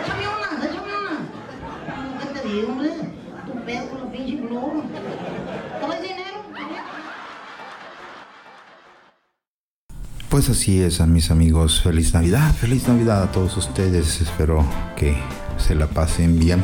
Échame 0.00 0.24
una, 0.28 0.64
échame 0.64 0.92
una. 1.00 1.14
¿Qué 2.20 2.40
te 2.40 2.48
digo, 2.48 2.68
hombre? 2.68 2.90
Tu 3.44 3.52
pedo 3.64 3.88
con 3.88 3.98
la 4.04 4.12
pinche 4.12 4.38
flor. 4.38 4.72
¿Traes 5.80 6.02
dinero? 6.02 6.28
Pues 10.38 10.50
así 10.50 10.80
es, 10.80 11.00
a 11.00 11.06
mis 11.06 11.32
amigos. 11.32 11.82
Feliz 11.82 12.14
Navidad, 12.14 12.54
feliz 12.54 12.86
Navidad 12.86 13.24
a 13.24 13.32
todos 13.32 13.56
ustedes. 13.56 14.20
Espero 14.20 14.64
que 14.94 15.16
se 15.56 15.74
la 15.74 15.88
pasen 15.88 16.38
bien. 16.38 16.62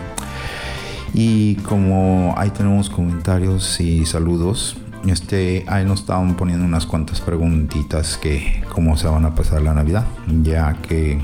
Y 1.13 1.57
como 1.57 2.35
ahí 2.37 2.51
tenemos 2.51 2.89
comentarios 2.89 3.81
y 3.81 4.07
saludos, 4.07 4.77
este, 5.09 5.65
ahí 5.67 5.85
nos 5.85 6.03
estaban 6.03 6.37
poniendo 6.37 6.65
unas 6.65 6.87
cuantas 6.87 7.21
preguntitas 7.21 8.17
que 8.17 8.63
cómo 8.73 8.97
se 8.97 9.09
van 9.09 9.25
a 9.25 9.35
pasar 9.35 9.61
la 9.63 9.75
Navidad, 9.75 10.07
ya 10.45 10.75
que 10.75 11.21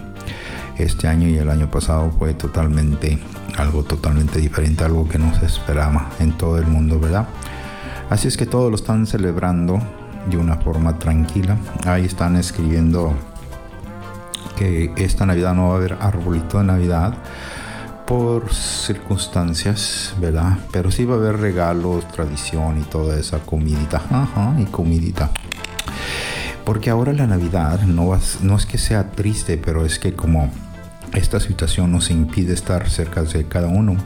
este 0.76 1.06
año 1.06 1.28
y 1.28 1.36
el 1.36 1.50
año 1.50 1.70
pasado 1.70 2.10
fue 2.18 2.34
totalmente 2.34 3.20
algo 3.58 3.84
totalmente 3.84 4.40
diferente, 4.40 4.82
algo 4.82 5.08
que 5.08 5.20
no 5.20 5.32
se 5.38 5.46
esperaba 5.46 6.10
en 6.18 6.36
todo 6.36 6.58
el 6.58 6.66
mundo, 6.66 6.98
¿verdad? 6.98 7.28
Así 8.10 8.26
es 8.26 8.36
que 8.36 8.44
todos 8.44 8.70
lo 8.70 8.76
están 8.76 9.06
celebrando 9.06 9.80
de 10.26 10.36
una 10.36 10.56
forma 10.56 10.98
tranquila. 10.98 11.56
Ahí 11.84 12.04
están 12.04 12.36
escribiendo 12.36 13.14
que 14.56 14.92
esta 14.96 15.26
Navidad 15.26 15.54
no 15.54 15.68
va 15.68 15.74
a 15.74 15.76
haber 15.76 15.96
arbolito 16.00 16.58
de 16.58 16.64
Navidad 16.64 17.14
por 18.06 18.52
circunstancias, 18.52 20.14
¿verdad? 20.20 20.58
Pero 20.72 20.90
sí 20.90 21.04
va 21.04 21.14
a 21.14 21.18
haber 21.18 21.38
regalos, 21.38 22.06
tradición 22.08 22.80
y 22.80 22.82
toda 22.82 23.18
esa 23.18 23.38
comidita, 23.38 24.02
ajá, 24.10 24.54
y 24.58 24.64
comidita. 24.64 25.30
Porque 26.64 26.90
ahora 26.90 27.12
la 27.12 27.26
Navidad 27.26 27.82
no, 27.82 28.18
no 28.42 28.56
es 28.56 28.66
que 28.66 28.78
sea 28.78 29.12
triste, 29.12 29.58
pero 29.58 29.84
es 29.84 29.98
que 29.98 30.12
como 30.12 30.50
esta 31.14 31.40
situación 31.40 31.92
nos 31.92 32.10
impide 32.10 32.52
estar 32.52 32.88
cerca 32.88 33.22
de 33.22 33.44
cada 33.44 33.68
uno. 33.68 33.96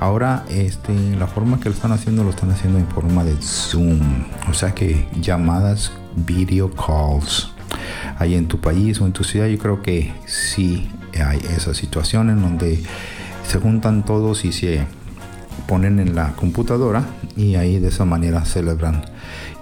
Ahora, 0.00 0.44
este, 0.48 0.92
la 1.16 1.26
forma 1.26 1.58
que 1.58 1.68
lo 1.68 1.74
están 1.74 1.92
haciendo, 1.92 2.24
lo 2.24 2.30
están 2.30 2.50
haciendo 2.50 2.78
en 2.78 2.86
forma 2.88 3.24
de 3.24 3.36
Zoom. 3.40 4.00
O 4.48 4.54
sea 4.54 4.74
que 4.74 5.06
llamadas, 5.20 5.92
video 6.14 6.70
calls. 6.70 7.50
Ahí 8.18 8.34
en 8.34 8.46
tu 8.46 8.60
país 8.60 9.00
o 9.00 9.06
en 9.06 9.12
tu 9.12 9.24
ciudad, 9.24 9.46
yo 9.46 9.58
creo 9.58 9.82
que 9.82 10.12
sí 10.26 10.88
hay 11.14 11.40
esa 11.56 11.74
situación 11.74 12.30
en 12.30 12.40
donde 12.40 12.82
se 13.46 13.58
juntan 13.58 14.04
todos 14.04 14.44
y 14.44 14.52
se 14.52 14.86
ponen 15.66 15.98
en 15.98 16.14
la 16.14 16.32
computadora 16.32 17.04
y 17.36 17.54
ahí 17.56 17.78
de 17.78 17.88
esa 17.88 18.04
manera 18.04 18.44
celebran 18.44 19.04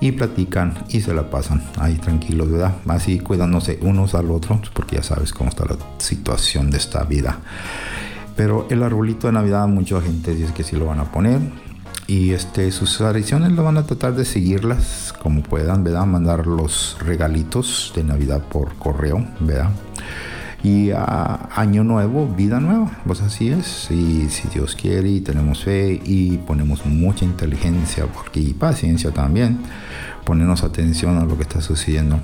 y 0.03 0.11
platican 0.11 0.74
y 0.88 1.00
se 1.00 1.14
la 1.14 1.30
pasan 1.30 1.62
ahí 1.78 1.94
tranquilos, 1.94 2.50
¿verdad? 2.50 2.74
Así 2.88 3.20
cuidándose 3.20 3.78
unos 3.82 4.16
al 4.16 4.32
otro, 4.32 4.61
porque 4.74 4.96
ya 4.96 5.03
sabes 5.05 5.32
cómo 5.32 5.48
está 5.48 5.64
la 5.64 5.76
situación 5.98 6.72
de 6.72 6.78
esta 6.78 7.05
vida. 7.05 7.38
Pero 8.34 8.66
el 8.68 8.82
arbolito 8.82 9.28
de 9.28 9.34
Navidad, 9.34 9.68
mucha 9.68 10.00
gente 10.00 10.34
dice 10.34 10.53
que 10.53 10.64
sí 10.64 10.74
lo 10.74 10.86
van 10.86 10.98
a 10.98 11.05
poner. 11.05 11.38
Y 12.09 12.32
este, 12.32 12.72
sus 12.72 12.98
tradiciones 12.98 13.53
lo 13.53 13.62
van 13.62 13.76
a 13.76 13.84
tratar 13.84 14.16
de 14.16 14.24
seguirlas 14.24 15.14
como 15.22 15.44
puedan, 15.44 15.84
¿verdad? 15.84 16.05
Mandar 16.05 16.48
los 16.48 16.96
regalitos 16.98 17.92
de 17.94 18.03
Navidad 18.03 18.42
por 18.42 18.74
correo, 18.74 19.24
¿verdad? 19.38 19.70
Y 20.64 20.90
a 20.90 21.48
año 21.55 21.84
nuevo, 21.84 22.26
vida 22.26 22.59
nueva, 22.59 22.90
pues 23.07 23.20
así 23.20 23.50
es. 23.50 23.88
Y 23.90 24.28
si 24.30 24.48
Dios 24.48 24.74
quiere 24.74 25.09
y 25.09 25.20
tenemos 25.20 25.62
fe 25.62 26.00
y 26.05 26.38
ponemos 26.38 26.84
mucha 26.86 27.24
inteligencia 27.24 28.07
porque, 28.07 28.40
y 28.40 28.53
paciencia 28.53 29.12
también, 29.12 29.61
ponernos 30.25 30.62
atención 30.62 31.18
a 31.18 31.25
lo 31.25 31.37
que 31.37 31.43
está 31.43 31.61
sucediendo, 31.61 32.20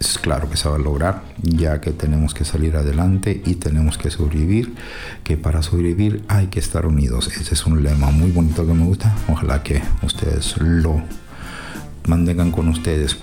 es 0.00 0.18
claro 0.18 0.48
que 0.48 0.56
se 0.56 0.68
va 0.68 0.76
a 0.76 0.78
lograr, 0.78 1.22
ya 1.42 1.80
que 1.82 1.90
tenemos 1.90 2.32
que 2.32 2.46
salir 2.46 2.76
adelante 2.76 3.42
y 3.44 3.56
tenemos 3.56 3.98
que 3.98 4.10
sobrevivir, 4.10 4.74
que 5.24 5.36
para 5.36 5.62
sobrevivir 5.62 6.24
hay 6.28 6.46
que 6.46 6.58
estar 6.58 6.86
unidos. 6.86 7.28
Ese 7.28 7.52
es 7.52 7.66
un 7.66 7.82
lema 7.82 8.10
muy 8.10 8.30
bonito 8.30 8.66
que 8.66 8.72
me 8.72 8.84
gusta. 8.84 9.14
Ojalá 9.28 9.62
que 9.62 9.82
ustedes 10.02 10.56
lo 10.58 11.02
mantengan 12.06 12.50
con 12.50 12.68
ustedes. 12.68 13.18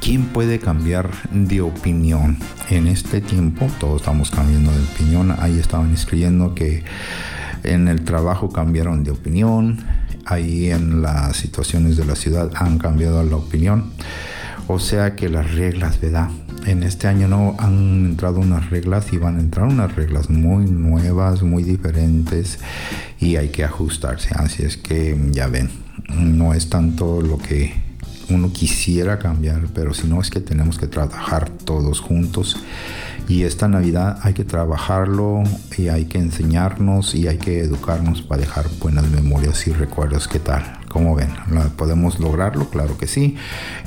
¿Quién 0.00 0.26
puede 0.26 0.60
cambiar 0.60 1.10
de 1.32 1.60
opinión? 1.60 2.38
En 2.70 2.86
este 2.86 3.20
tiempo 3.20 3.68
todos 3.80 4.02
estamos 4.02 4.30
cambiando 4.30 4.70
de 4.70 4.82
opinión. 4.84 5.34
Ahí 5.40 5.58
estaban 5.58 5.92
escribiendo 5.92 6.54
que 6.54 6.84
en 7.64 7.88
el 7.88 8.04
trabajo 8.04 8.50
cambiaron 8.50 9.02
de 9.02 9.10
opinión. 9.10 9.84
Ahí 10.30 10.70
en 10.70 11.02
las 11.02 11.36
situaciones 11.36 11.96
de 11.96 12.04
la 12.04 12.14
ciudad 12.14 12.50
han 12.54 12.78
cambiado 12.78 13.22
la 13.24 13.36
opinión. 13.36 13.92
O 14.68 14.78
sea 14.78 15.16
que 15.16 15.28
las 15.28 15.54
reglas, 15.54 16.00
¿verdad? 16.00 16.30
En 16.66 16.84
este 16.84 17.08
año 17.08 17.26
no 17.26 17.56
han 17.58 18.06
entrado 18.06 18.38
unas 18.38 18.70
reglas 18.70 19.12
y 19.12 19.18
van 19.18 19.38
a 19.38 19.40
entrar 19.40 19.66
unas 19.66 19.96
reglas 19.96 20.30
muy 20.30 20.66
nuevas, 20.66 21.42
muy 21.42 21.64
diferentes 21.64 22.58
y 23.18 23.36
hay 23.36 23.48
que 23.48 23.64
ajustarse. 23.64 24.30
Así 24.34 24.62
es 24.62 24.76
que 24.76 25.18
ya 25.32 25.48
ven, 25.48 25.70
no 26.08 26.54
es 26.54 26.70
tanto 26.70 27.20
lo 27.20 27.38
que 27.38 27.89
uno 28.30 28.52
quisiera 28.52 29.18
cambiar, 29.18 29.66
pero 29.74 29.92
si 29.94 30.06
no 30.06 30.20
es 30.20 30.30
que 30.30 30.40
tenemos 30.40 30.78
que 30.78 30.86
trabajar 30.86 31.50
todos 31.50 32.00
juntos. 32.00 32.56
Y 33.28 33.44
esta 33.44 33.68
Navidad 33.68 34.18
hay 34.22 34.34
que 34.34 34.44
trabajarlo 34.44 35.42
y 35.76 35.88
hay 35.88 36.06
que 36.06 36.18
enseñarnos 36.18 37.14
y 37.14 37.28
hay 37.28 37.38
que 37.38 37.60
educarnos 37.60 38.22
para 38.22 38.40
dejar 38.40 38.66
buenas 38.80 39.08
memorias 39.08 39.66
y 39.68 39.72
recuerdos. 39.72 40.26
¿Qué 40.26 40.40
tal? 40.40 40.78
¿Cómo 40.88 41.14
ven? 41.14 41.28
¿La- 41.52 41.68
¿Podemos 41.68 42.18
lograrlo? 42.18 42.68
Claro 42.70 42.98
que 42.98 43.06
sí. 43.06 43.36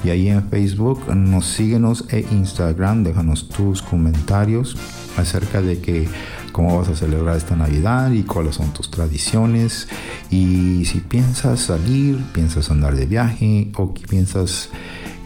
Y 0.06 0.12
ahí 0.12 0.30
en 0.30 0.48
Facebook 0.50 1.14
nos 1.14 1.46
síguenos 1.48 2.06
e 2.10 2.26
Instagram, 2.32 3.04
déjanos 3.04 3.50
tus 3.50 3.82
comentarios 3.82 4.78
acerca 5.18 5.62
de 5.62 5.80
que 5.80 6.08
cómo 6.54 6.78
vas 6.78 6.88
a 6.88 6.96
celebrar 6.96 7.36
esta 7.36 7.58
Navidad 7.58 8.12
y 8.12 8.24
cuáles 8.24 8.56
son 8.56 8.72
tus 8.72 8.90
tradiciones. 8.90 9.90
Y 10.32 10.86
si 10.86 11.02
piensas 11.02 11.60
salir, 11.60 12.24
piensas 12.32 12.72
andar 12.72 12.96
de 12.96 13.06
viaje 13.06 13.72
o 13.76 13.94
que 13.94 14.08
piensas 14.08 14.70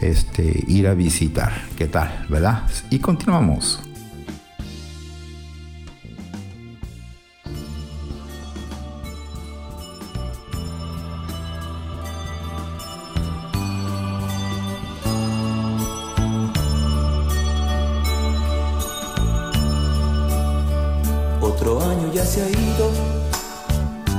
este, 0.02 0.64
ir 0.68 0.88
a 0.88 0.96
visitar. 0.96 1.54
¿Qué 1.78 1.86
tal? 1.86 2.26
¿Verdad? 2.30 2.64
Y 2.90 2.98
continuamos. 2.98 3.87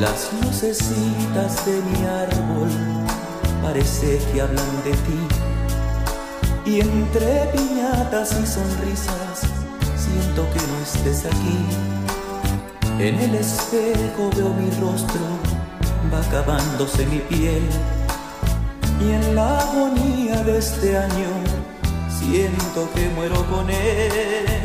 Las 0.00 0.28
lucecitas 0.42 1.64
de 1.66 1.80
mi 1.80 2.04
árbol 2.04 2.68
parece 3.62 4.18
que 4.32 4.40
hablan 4.40 4.82
de 4.82 4.90
ti. 4.90 5.20
Y 6.66 6.80
entre 6.80 7.46
piñatas 7.52 8.32
y 8.32 8.44
sonrisas 8.44 9.42
siento 9.96 10.46
que 10.52 10.60
no 10.66 10.80
estés 10.82 11.24
aquí. 11.26 11.58
En 12.98 13.20
el 13.20 13.36
espejo 13.36 14.30
veo 14.36 14.48
mi 14.54 14.68
rostro, 14.80 15.20
va 16.12 16.18
acabándose 16.18 17.06
mi 17.06 17.18
piel. 17.18 17.62
Y 19.00 19.12
en 19.12 19.36
la 19.36 19.60
agonía 19.60 20.42
de 20.42 20.58
este 20.58 20.98
año 20.98 21.30
siento 22.08 22.90
que 22.94 23.08
muero 23.10 23.46
con 23.48 23.70
él. 23.70 24.64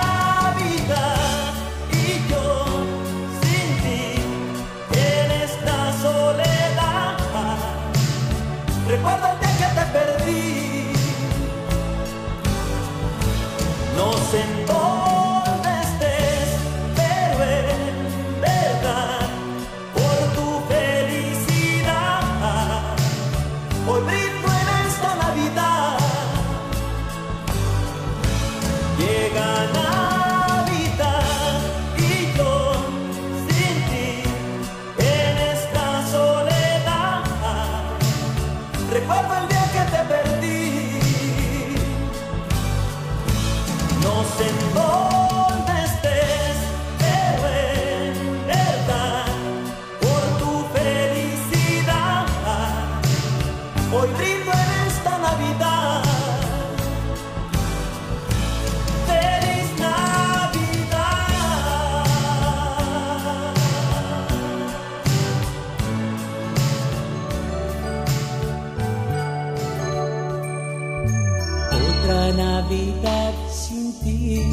Navidad 72.33 73.33
sin 73.49 73.93
ti. 73.99 74.43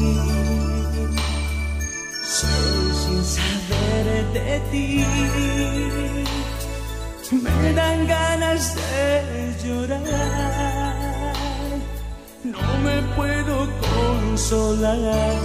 Soy 2.23 2.93
sin 3.01 3.23
saber 3.23 4.05
de 4.33 4.59
ti. 4.71 5.05
Me 7.31 7.73
dan 7.73 8.07
ganas 8.07 8.75
de 8.75 9.55
llorar. 9.63 10.95
No 12.43 12.77
me 12.83 13.01
puedo 13.15 13.55
consolar. 13.81 15.37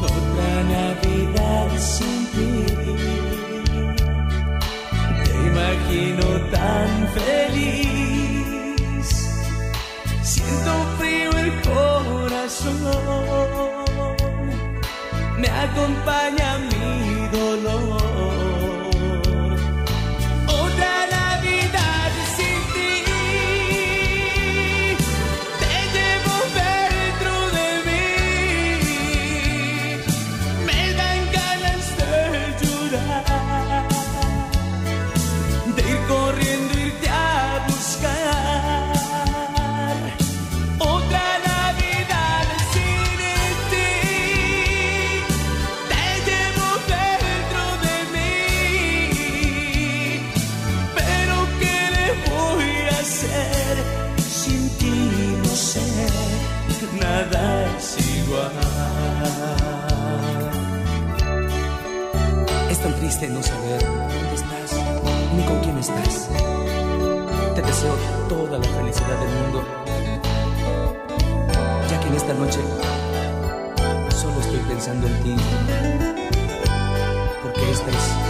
Otra 0.00 0.52
Navidad 0.76 1.70
sin 1.78 2.26
ti. 2.32 2.50
Te 5.24 5.32
imagino 5.48 6.26
tan 6.50 6.90
feliz. 7.14 8.01
Corazón. 12.62 14.22
Me 15.38 15.48
acompaña 15.48 16.58
mi 16.58 17.28
dolor. 17.28 18.11
La 68.58 68.68
felicidad 68.68 69.18
del 69.18 69.30
mundo, 69.30 69.64
ya 71.88 72.00
que 72.00 72.08
en 72.08 72.14
esta 72.14 72.34
noche 72.34 72.60
solo 74.14 74.40
estoy 74.40 74.58
pensando 74.68 75.06
en 75.06 75.22
ti, 75.22 75.36
porque 77.42 77.70
esta 77.70 77.90
es 77.90 78.21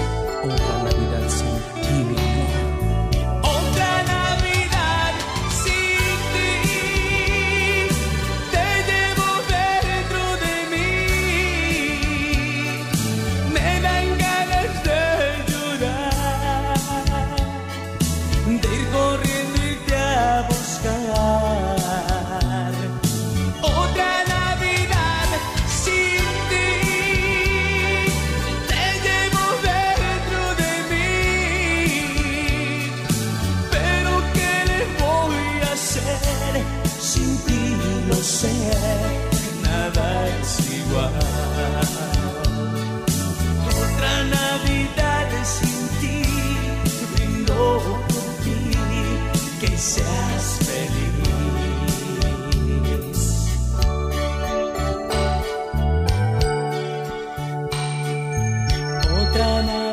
Otra 59.33 59.92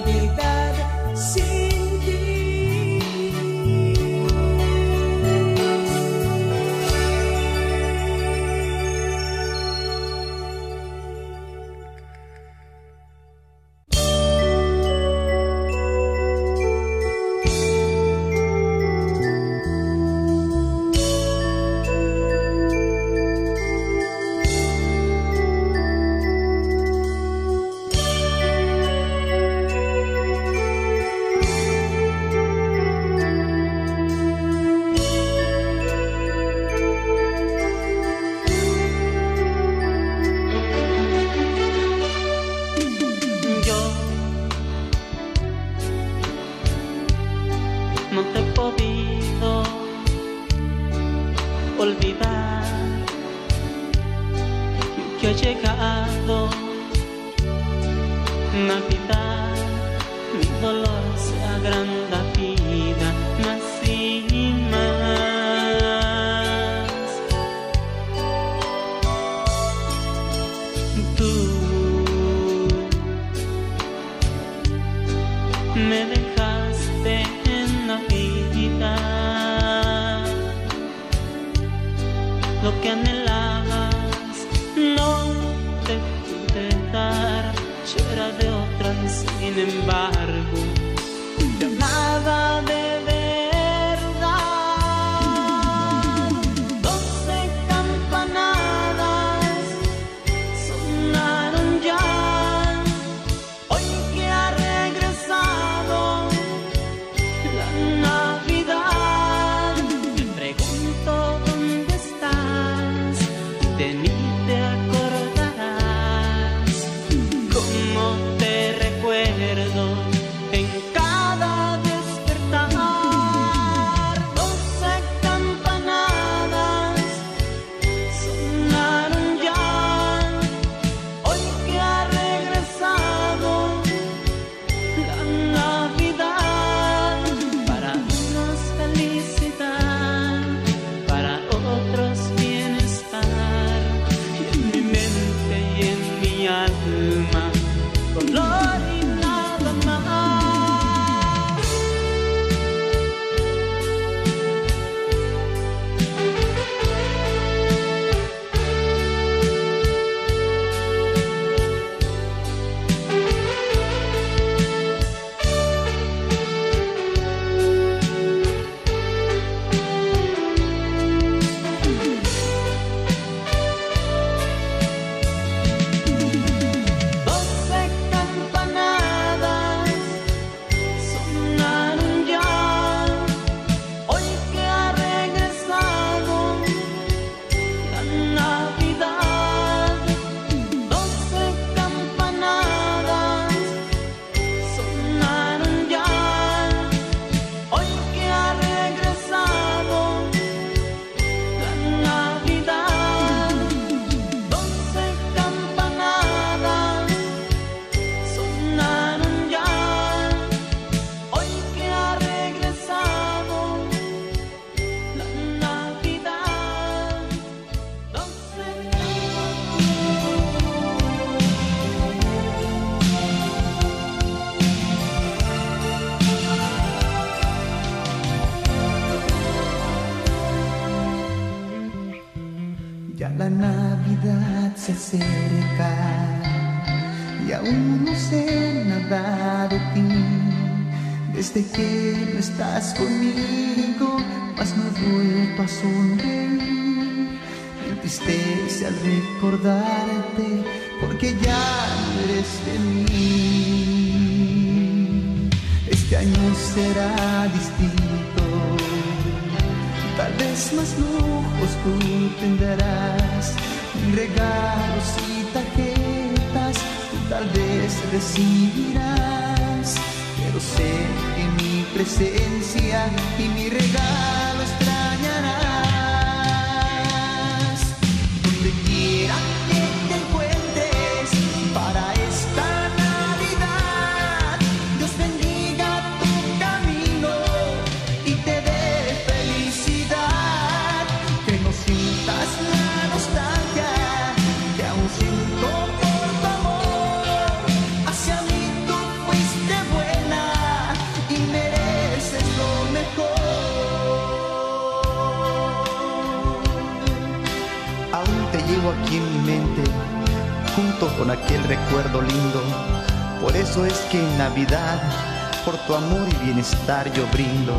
bienestar 316.49 317.13
yo 317.13 317.27
brindo. 317.27 317.75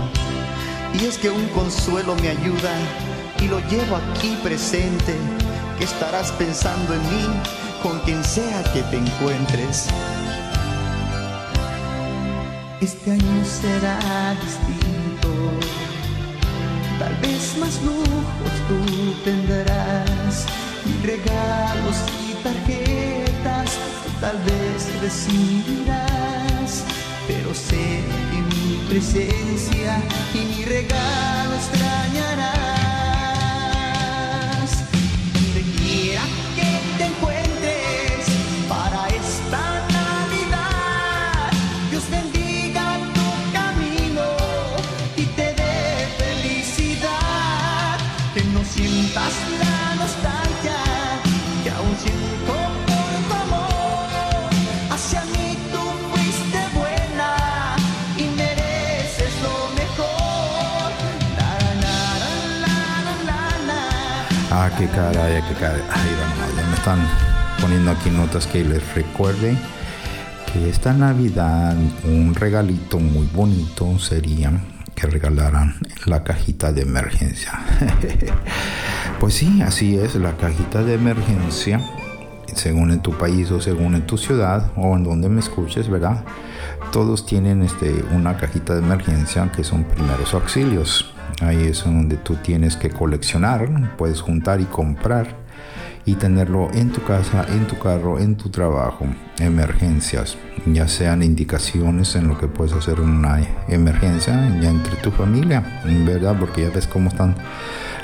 Y 0.95 1.05
es 1.05 1.19
que 1.19 1.29
un 1.29 1.45
consuelo 1.49 2.15
me 2.23 2.29
ayuda 2.29 2.73
y 3.41 3.49
lo 3.49 3.59
llevo 3.69 3.97
aquí 3.97 4.39
presente, 4.45 5.17
que 5.77 5.85
estarás 5.85 6.31
pensando 6.33 6.95
en 6.95 7.03
mí 7.11 7.27
con 7.83 7.99
quien 8.01 8.23
sea 8.23 8.63
que 8.73 8.83
te 8.83 8.97
encuentres. 8.97 9.89
Este 12.81 13.11
año 13.11 13.45
será 13.45 14.37
distinto, 14.41 15.31
tal 17.01 17.15
vez 17.17 17.57
más 17.59 17.83
lujos 17.83 18.55
tú 18.69 19.15
tendrás, 19.25 20.47
y 20.87 21.07
regalos 21.07 21.97
y 22.23 22.35
tarjetas, 22.45 23.79
tal 24.21 24.39
vez 24.45 25.01
recibirás, 25.03 26.85
pero 27.27 27.55
sé 27.55 28.03
que 28.33 28.40
presencia 28.89 30.03
y 30.35 30.39
mi 30.39 30.65
regalo 30.65 31.55
extrañará. 31.55 32.80
Qué 64.81 64.87
caray, 64.87 65.43
qué 65.43 65.55
caray. 65.57 65.83
Ay, 65.91 66.67
me 66.71 66.75
están 66.75 66.99
poniendo 67.61 67.91
aquí 67.91 68.09
notas 68.09 68.47
que 68.47 68.65
les 68.65 68.95
recuerde 68.95 69.55
que 70.51 70.71
esta 70.71 70.95
Navidad 70.95 71.77
un 72.05 72.35
regalito 72.35 72.99
muy 72.99 73.27
bonito 73.27 73.99
sería 73.99 74.53
que 74.95 75.07
regalaran 75.07 75.75
la 76.07 76.25
cajita 76.25 76.73
de 76.73 76.83
emergencia. 76.83 77.61
pues 79.21 79.35
sí, 79.35 79.61
así 79.61 79.99
es, 79.99 80.15
la 80.15 80.39
cajita 80.39 80.83
de 80.83 80.95
emergencia, 80.95 81.83
según 82.55 82.91
en 82.91 83.01
tu 83.01 83.13
país 83.19 83.51
o 83.51 83.61
según 83.61 83.95
en 83.95 84.07
tu 84.07 84.17
ciudad 84.17 84.71
o 84.77 84.97
en 84.97 85.05
donde 85.05 85.29
me 85.29 85.41
escuches, 85.41 85.91
¿verdad? 85.91 86.25
Todos 86.91 87.27
tienen 87.27 87.63
este, 87.63 88.03
una 88.15 88.39
cajita 88.39 88.75
de 88.75 88.81
emergencia 88.81 89.53
que 89.55 89.63
son 89.63 89.85
primeros 89.85 90.33
auxilios. 90.33 91.10
Ahí 91.41 91.67
es 91.67 91.85
donde 91.85 92.17
tú 92.17 92.37
tienes 92.37 92.77
que 92.77 92.91
coleccionar, 92.91 93.69
puedes 93.97 94.21
juntar 94.21 94.61
y 94.61 94.65
comprar 94.65 95.37
y 96.05 96.15
tenerlo 96.15 96.71
en 96.73 96.91
tu 96.91 97.03
casa, 97.03 97.47
en 97.49 97.67
tu 97.67 97.79
carro, 97.79 98.19
en 98.19 98.37
tu 98.37 98.49
trabajo, 98.49 99.07
emergencias, 99.39 100.37
ya 100.67 100.89
sean 100.89 101.23
indicaciones 101.23 102.17
en 102.17 102.29
lo 102.29 102.39
que 102.39 102.49
puedes 102.49 102.73
hacer 102.73 102.99
en 102.99 103.11
una 103.11 103.41
emergencia, 103.69 104.35
ya 104.61 104.71
entre 104.71 104.97
tu 104.97 105.11
familia, 105.11 105.63
¿verdad? 105.85 106.37
Porque 106.39 106.63
ya 106.63 106.71
ves 106.71 106.87
cómo 106.87 107.11
están 107.11 107.37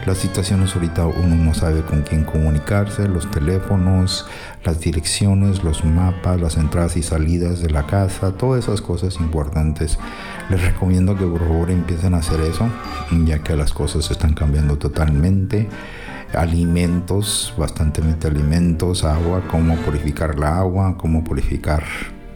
las 0.04 0.18
situaciones 0.18 0.74
ahorita, 0.74 1.06
uno 1.06 1.34
no 1.34 1.54
sabe 1.54 1.82
con 1.82 2.02
quién 2.02 2.24
comunicarse, 2.24 3.08
los 3.08 3.30
teléfonos, 3.30 4.26
las 4.64 4.80
direcciones, 4.80 5.64
los 5.64 5.84
mapas, 5.84 6.40
las 6.40 6.56
entradas 6.56 6.96
y 6.96 7.02
salidas 7.02 7.60
de 7.60 7.70
la 7.70 7.86
casa, 7.86 8.32
todas 8.32 8.64
esas 8.64 8.80
cosas 8.80 9.16
importantes. 9.16 9.98
Les 10.50 10.62
recomiendo 10.62 11.16
que 11.16 11.24
por 11.24 11.40
favor 11.40 11.70
empiecen 11.70 12.14
a 12.14 12.18
hacer 12.18 12.40
eso, 12.40 12.68
ya 13.24 13.40
que 13.40 13.56
las 13.56 13.72
cosas 13.72 14.10
están 14.10 14.34
cambiando 14.34 14.76
totalmente 14.76 15.68
alimentos, 16.34 17.54
bastantemente 17.56 18.28
alimentos, 18.28 19.04
agua, 19.04 19.42
cómo 19.50 19.76
purificar 19.76 20.38
la 20.38 20.58
agua, 20.58 20.96
cómo 20.98 21.24
purificar 21.24 21.84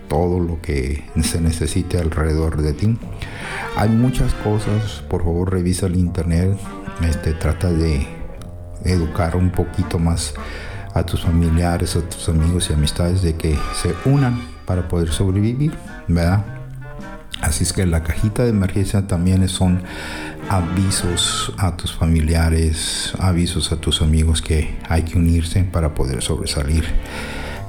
todo 0.09 0.41
lo 0.41 0.61
que 0.61 1.05
se 1.23 1.41
necesite 1.41 1.99
alrededor 1.99 2.61
de 2.61 2.73
ti. 2.73 2.99
Hay 3.77 3.89
muchas 3.89 4.35
cosas, 4.35 5.03
por 5.09 5.23
favor 5.23 5.53
revisa 5.53 5.87
el 5.87 5.97
internet, 5.97 6.59
este, 7.05 7.33
trata 7.33 7.71
de 7.71 8.07
educar 8.85 9.37
un 9.37 9.51
poquito 9.51 9.99
más 9.99 10.35
a 10.95 11.05
tus 11.05 11.23
familiares, 11.23 11.97
a 11.97 12.01
tus 12.01 12.29
amigos 12.29 12.71
y 12.71 12.73
amistades 12.73 13.23
de 13.23 13.37
que 13.37 13.57
se 13.81 13.95
unan 14.05 14.41
para 14.67 14.89
poder 14.89 15.11
sobrevivir, 15.11 15.73
¿verdad? 16.09 16.45
Así 17.41 17.65
es 17.65 17.73
que 17.73 17.87
la 17.87 18.03
cajita 18.03 18.43
de 18.43 18.51
emergencia 18.51 19.07
también 19.07 19.49
son 19.49 19.83
avisos 20.49 21.55
a 21.59 21.77
tus 21.77 21.95
familiares, 21.95 23.15
avisos 23.19 23.73
a 23.73 23.77
tus 23.77 24.03
amigos 24.03 24.43
que 24.43 24.77
hay 24.89 25.03
que 25.05 25.17
unirse 25.17 25.65
para 25.65 25.95
poder 25.95 26.23
sobresalir 26.23 26.85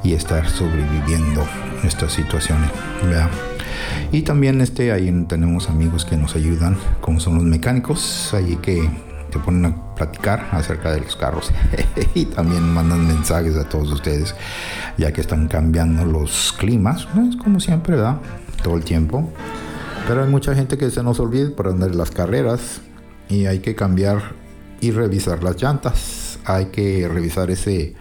y 0.04 0.14
estar 0.14 0.50
sobreviviendo 0.50 1.48
estas 1.84 2.14
situaciones. 2.14 2.70
¿verdad? 3.04 3.30
Y 4.12 4.24
también 4.24 4.60
este, 4.62 4.92
ahí 4.92 5.26
tenemos 5.28 5.70
amigos 5.70 6.06
que 6.06 6.18
nos 6.18 6.36
ayudan, 6.36 6.78
como 7.00 7.20
son 7.20 7.36
los 7.36 7.44
mecánicos, 7.44 8.34
ahí 8.34 8.58
que 8.58 8.90
te 9.32 9.40
ponen 9.40 9.66
a 9.66 9.96
platicar 9.96 10.50
acerca 10.52 10.92
de 10.92 11.02
los 11.02 11.16
carros 11.16 11.52
y 12.14 12.26
también 12.26 12.72
mandan 12.74 13.08
mensajes 13.08 13.56
a 13.58 13.68
todos 13.68 13.92
ustedes, 13.92 14.36
ya 14.98 15.12
que 15.12 15.22
están 15.22 15.48
cambiando 15.48 16.06
los 16.06 16.54
climas, 16.58 17.08
es 17.30 17.36
como 17.38 17.60
siempre, 17.60 17.96
¿verdad? 17.96 18.18
Todo 18.62 18.76
el 18.76 18.84
tiempo. 18.84 19.32
Pero 20.08 20.24
hay 20.24 20.30
mucha 20.30 20.54
gente 20.54 20.78
que 20.78 20.90
se 20.92 21.04
nos 21.04 21.20
olvida 21.20 21.56
por 21.56 21.68
andar 21.68 21.96
las 21.96 22.12
carreras 22.12 22.82
y 23.30 23.46
hay 23.46 23.60
que 23.60 23.76
cambiar 23.76 24.34
y 24.82 24.92
revisar 24.92 25.44
las 25.44 25.62
llantas. 25.62 26.40
Hay 26.46 26.66
que 26.66 27.08
revisar 27.08 27.50
ese. 27.52 27.96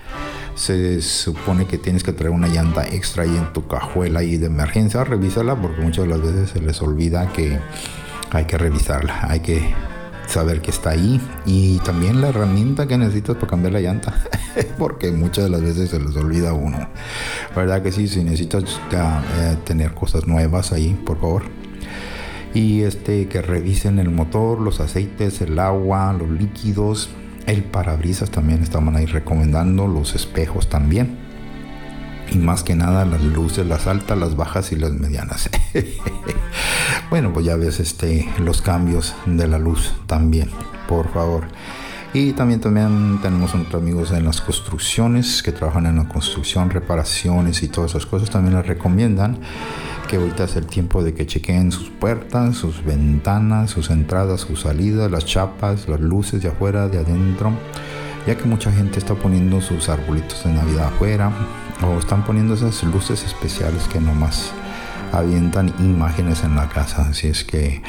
Se 0.55 1.01
supone 1.01 1.67
que 1.67 1.79
tienes 1.79 2.03
que 2.03 2.13
traer 2.13 2.33
una 2.33 2.49
llanta 2.49 2.87
extra 2.87 3.23
ahí 3.23 3.37
en 3.37 3.53
tu 3.53 3.67
cajuela 3.67 4.21
ahí 4.21 4.37
de 4.37 4.47
emergencia. 4.47 5.05
Revísala 5.05 5.55
porque 5.55 5.81
muchas 5.81 6.07
de 6.07 6.11
las 6.11 6.21
veces 6.21 6.51
se 6.51 6.61
les 6.61 6.83
olvida 6.83 7.33
que 7.33 7.59
hay 8.31 8.45
que 8.47 8.59
revisarla. 8.59 9.21
Hay 9.29 9.41
que 9.41 9.73
saber 10.31 10.61
que 10.61 10.71
está 10.71 10.91
ahí 10.91 11.21
y 11.45 11.79
también 11.79 12.21
la 12.21 12.29
herramienta 12.29 12.87
que 12.87 12.97
necesitas 12.97 13.37
para 13.37 13.49
cambiar 13.49 13.73
la 13.73 13.81
llanta 13.81 14.15
porque 14.79 15.11
muchas 15.11 15.45
de 15.45 15.51
las 15.51 15.63
veces 15.63 15.91
se 15.91 16.01
les 16.01 16.17
olvida 16.17 16.51
a 16.51 16.55
uno. 16.55 16.89
Verdad 17.55 17.83
que 17.83 17.93
sí 17.93 18.09
si 18.09 18.23
necesitas 18.25 18.81
eh, 18.93 19.57
tener 19.65 19.95
cosas 19.95 20.27
nuevas 20.27 20.73
ahí 20.73 20.95
por 21.05 21.21
favor. 21.21 21.43
Y 22.55 22.83
este 22.83 23.29
que 23.29 23.43
revisen 23.43 23.99
el 23.99 24.11
motor, 24.11 24.61
los 24.61 24.81
aceites, 24.81 25.41
el 25.41 25.59
agua, 25.59 26.13
los 26.13 26.29
líquidos, 26.29 27.11
el 27.47 27.63
parabrisas 27.63 28.31
también 28.31 28.63
estaban 28.63 28.97
ahí 28.97 29.07
recomendando, 29.07 29.87
los 29.87 30.15
espejos 30.15 30.69
también. 30.69 31.20
Y 32.31 32.39
más 32.39 32.63
que 32.63 32.77
nada 32.77 33.05
las 33.05 33.23
luces, 33.23 33.67
las 33.67 33.87
altas, 33.87 34.17
las 34.17 34.37
bajas 34.37 34.71
y 34.73 34.77
las 34.77 34.93
medianas. 34.93 35.51
bueno, 37.11 37.33
pues 37.33 37.45
ya 37.47 37.57
ves 37.57 37.81
este 37.81 38.29
los 38.39 38.63
cambios 38.63 39.15
de 39.27 39.49
la 39.49 39.59
luz 39.59 39.93
también, 40.07 40.49
por 40.89 41.13
favor. 41.13 41.49
Y 42.13 42.33
también, 42.33 42.61
también 42.61 43.21
tenemos 43.23 43.55
otros 43.55 43.81
amigos 43.81 44.11
en 44.11 44.25
las 44.25 44.41
construcciones 44.41 45.45
que 45.45 45.53
trabajan 45.53 45.87
en 45.87 45.97
la 45.97 46.09
construcción, 46.09 46.71
reparaciones 46.71 47.63
y 47.63 47.69
todas 47.69 47.93
esas 47.93 48.07
cosas. 48.07 48.31
También 48.31 48.57
les 48.57 48.67
recomiendan 48.67 49.39
que 50.09 50.17
ahorita 50.17 50.45
es 50.45 50.57
el 50.57 50.67
tiempo 50.67 51.05
de 51.05 51.15
que 51.15 51.25
chequen 51.25 51.71
sus 51.71 51.89
puertas, 51.89 52.57
sus 52.57 52.85
ventanas, 52.85 53.71
sus 53.71 53.91
entradas, 53.91 54.41
sus 54.41 54.63
salidas, 54.63 55.09
las 55.09 55.25
chapas, 55.25 55.89
las 55.89 56.01
luces 56.01 56.43
de 56.43 56.49
afuera, 56.49 56.89
de 56.89 56.99
adentro, 56.99 57.53
ya 58.27 58.37
que 58.37 58.45
mucha 58.45 58.73
gente 58.73 58.99
está 58.99 59.15
poniendo 59.15 59.61
sus 59.61 59.89
arbolitos 59.89 60.43
de 60.43 60.53
Navidad 60.53 60.89
afuera 60.89 61.33
o 61.83 61.99
están 61.99 62.25
poniendo 62.25 62.55
esas 62.55 62.83
luces 62.85 63.25
especiales 63.25 63.85
que 63.85 64.01
nomás 64.01 64.53
avientan 65.13 65.73
imágenes 65.79 66.45
en 66.45 66.57
la 66.57 66.69
casa. 66.69 67.09
Así 67.09 67.29
es 67.29 67.45
que 67.45 67.83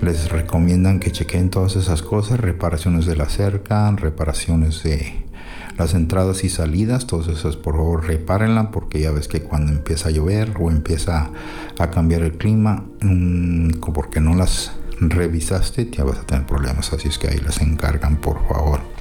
les 0.00 0.30
recomiendan 0.30 1.00
que 1.00 1.10
chequen 1.10 1.50
todas 1.50 1.76
esas 1.76 2.02
cosas, 2.02 2.40
reparaciones 2.40 3.06
de 3.06 3.16
la 3.16 3.28
cerca, 3.28 3.90
reparaciones 3.92 4.82
de 4.82 5.24
las 5.76 5.94
entradas 5.94 6.42
y 6.42 6.48
salidas, 6.48 7.06
todas 7.06 7.28
esas 7.28 7.56
por 7.56 7.76
favor 7.76 8.06
repárenla 8.06 8.72
porque 8.72 9.00
ya 9.00 9.12
ves 9.12 9.28
que 9.28 9.42
cuando 9.42 9.72
empieza 9.72 10.08
a 10.08 10.12
llover 10.12 10.54
o 10.58 10.70
empieza 10.70 11.30
a 11.78 11.90
cambiar 11.90 12.22
el 12.22 12.32
clima, 12.32 12.84
mmm, 13.00 13.70
porque 13.94 14.20
no 14.20 14.34
las 14.34 14.72
revisaste, 15.00 15.88
ya 15.90 16.02
vas 16.02 16.18
a 16.18 16.26
tener 16.26 16.46
problemas, 16.46 16.92
así 16.92 17.08
es 17.08 17.18
que 17.18 17.28
ahí 17.28 17.38
las 17.38 17.60
encargan 17.60 18.16
por 18.16 18.46
favor. 18.48 18.97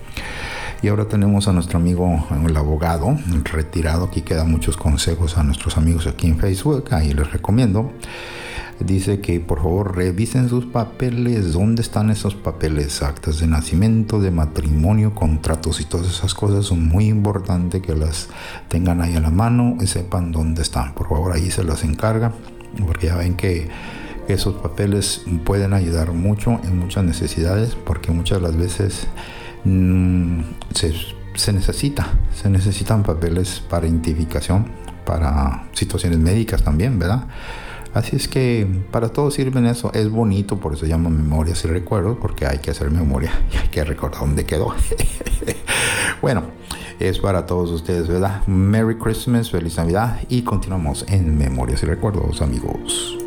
Y 0.82 0.90
ahora 0.90 1.06
tenemos 1.06 1.48
a 1.48 1.54
nuestro 1.54 1.80
amigo, 1.80 2.28
el 2.46 2.56
abogado, 2.56 3.18
retirado. 3.46 4.06
Aquí 4.06 4.22
quedan 4.22 4.52
muchos 4.52 4.78
consejos 4.78 5.38
a 5.38 5.44
nuestros 5.44 5.76
amigos 5.76 6.06
aquí 6.06 6.28
en 6.28 6.38
Facebook. 6.38 6.86
Ahí 6.92 7.14
les 7.14 7.32
recomiendo. 7.32 7.94
Dice 8.80 9.22
que 9.22 9.40
por 9.40 9.58
favor 9.58 9.96
revisen 9.96 10.50
sus 10.50 10.68
papeles. 10.68 11.54
¿Dónde 11.54 11.82
están 11.82 12.12
esos 12.12 12.36
papeles? 12.36 13.02
Actas 13.02 13.40
de 13.40 13.48
nacimiento, 13.48 14.20
de 14.20 14.30
matrimonio, 14.30 15.16
contratos 15.16 15.82
y 15.82 15.86
todas 15.86 16.08
esas 16.08 16.36
cosas. 16.36 16.66
Son 16.66 16.88
muy 16.88 17.08
importantes 17.08 17.82
que 17.82 17.96
las 17.96 18.28
tengan 18.68 19.02
ahí 19.02 19.16
a 19.16 19.20
la 19.20 19.32
mano 19.32 19.78
y 19.82 19.88
sepan 19.88 20.32
dónde 20.32 20.62
están. 20.62 20.94
Por 20.94 21.10
favor, 21.10 21.34
ahí 21.34 21.50
se 21.50 21.64
las 21.64 21.84
encarga. 21.84 22.34
Porque 22.86 23.08
ya 23.08 23.16
ven 23.16 23.36
que 23.36 23.68
esos 24.28 24.54
papeles 24.56 25.24
pueden 25.44 25.74
ayudar 25.74 26.12
mucho 26.12 26.62
en 26.64 26.78
muchas 26.78 27.04
necesidades. 27.04 27.74
Porque 27.74 28.12
muchas 28.12 28.40
de 28.40 28.48
las 28.48 28.56
veces 28.56 29.08
Mm, 29.64 30.42
se, 30.74 30.94
se, 31.36 31.54
necesita, 31.54 32.08
se 32.34 32.50
necesitan 32.50 33.04
papeles 33.04 33.62
para 33.70 33.88
identificación, 33.88 34.72
para 35.06 35.68
situaciones 35.74 36.20
médicas 36.20 36.64
también, 36.64 37.00
¿verdad? 37.00 37.28
Así 37.94 38.16
es 38.16 38.28
que 38.28 38.68
para 38.92 39.10
todo 39.10 39.32
sirven 39.32 39.66
eso, 39.66 39.92
es 39.94 40.10
bonito, 40.10 40.58
por 40.60 40.74
eso 40.74 40.86
se 40.86 40.90
llama 40.90 41.10
memorias 41.10 41.64
y 41.66 41.68
recuerdos, 41.68 42.18
porque 42.22 42.46
hay 42.46 42.60
que 42.60 42.72
hacer 42.72 42.92
memoria 42.92 43.32
y 43.54 43.58
hay 43.58 43.68
que 43.70 43.84
recordar 43.84 44.22
dónde 44.22 44.46
quedó. 44.46 44.76
bueno, 46.22 46.44
es 47.00 47.20
para 47.20 47.46
todos 47.46 47.72
ustedes, 47.72 48.08
¿verdad? 48.08 48.46
Merry 48.48 48.98
Christmas, 48.98 49.50
feliz 49.50 49.78
Navidad 49.78 50.20
y 50.30 50.44
continuamos 50.44 51.06
en 51.08 51.38
memorias 51.38 51.84
y 51.84 51.86
recuerdos, 51.86 52.42
amigos. 52.42 53.27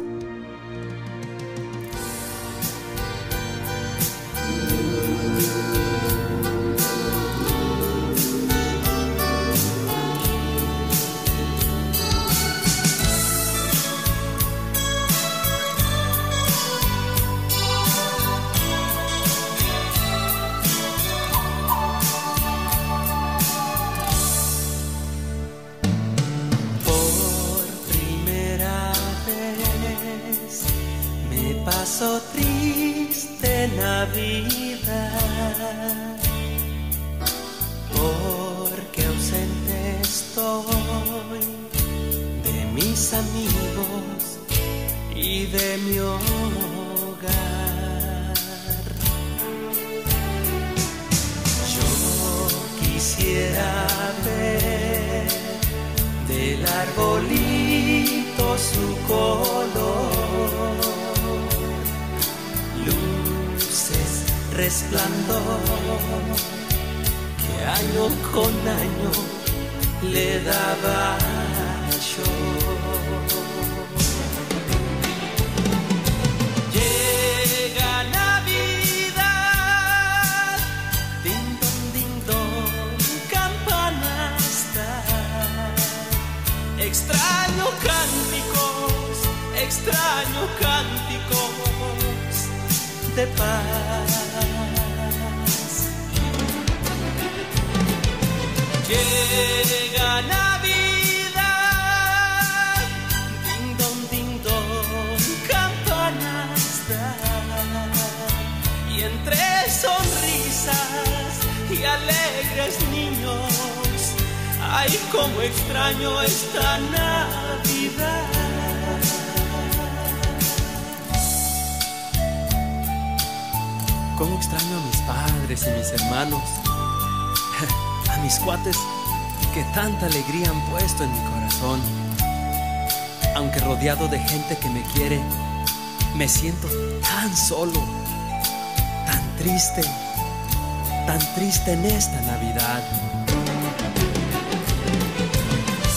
Navidad. 142.31 142.83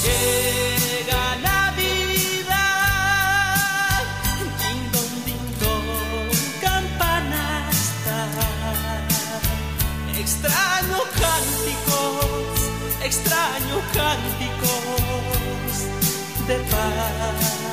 Llega 0.03 1.23
Navidad, 1.49 2.55
ding 4.59 4.83
dong, 4.93 5.15
ding 5.25 5.47
dong, 5.61 6.31
campanasta. 6.67 8.17
Extraño 10.23 10.99
cánticos, 11.21 12.57
extraño 13.03 13.77
cánticos 13.93 15.75
de 16.47 16.57
paz. 16.71 17.72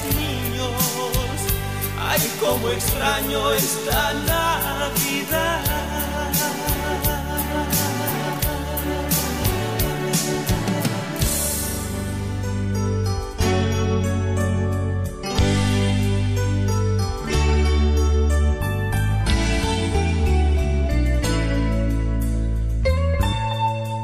Niños, 0.00 0.72
ay, 2.00 2.20
cómo 2.40 2.68
extraño 2.70 3.52
esta 3.52 4.14
Navidad. 4.14 5.62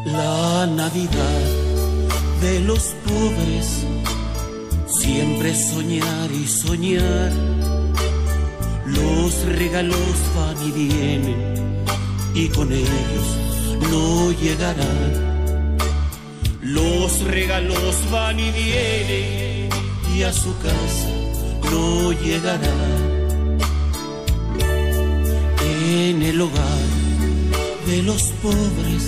La 0.05 0.66
Navidad 0.66 1.68
de 2.43 2.61
los 2.61 2.95
pobres, 3.07 3.84
siempre 5.09 5.54
soñar 5.54 6.30
y 6.30 6.46
soñar. 6.46 7.32
Los 8.86 9.30
regalos 9.61 10.16
van 10.36 10.59
y 10.68 10.70
vienen 10.70 11.40
y 12.34 12.48
con 12.48 12.70
ellos 12.70 13.26
no 13.90 14.32
llegarán. 14.32 15.11
Los 16.61 17.11
regalos 17.36 17.94
van 18.12 18.38
y 18.38 18.50
vienen 18.50 19.70
y 20.14 20.22
a 20.24 20.32
su 20.32 20.52
casa 20.59 21.11
no 21.72 22.12
llegarán. 22.12 23.59
En 26.04 26.22
el 26.22 26.38
hogar 26.40 26.88
de 27.86 28.02
los 28.02 28.22
pobres 28.42 29.04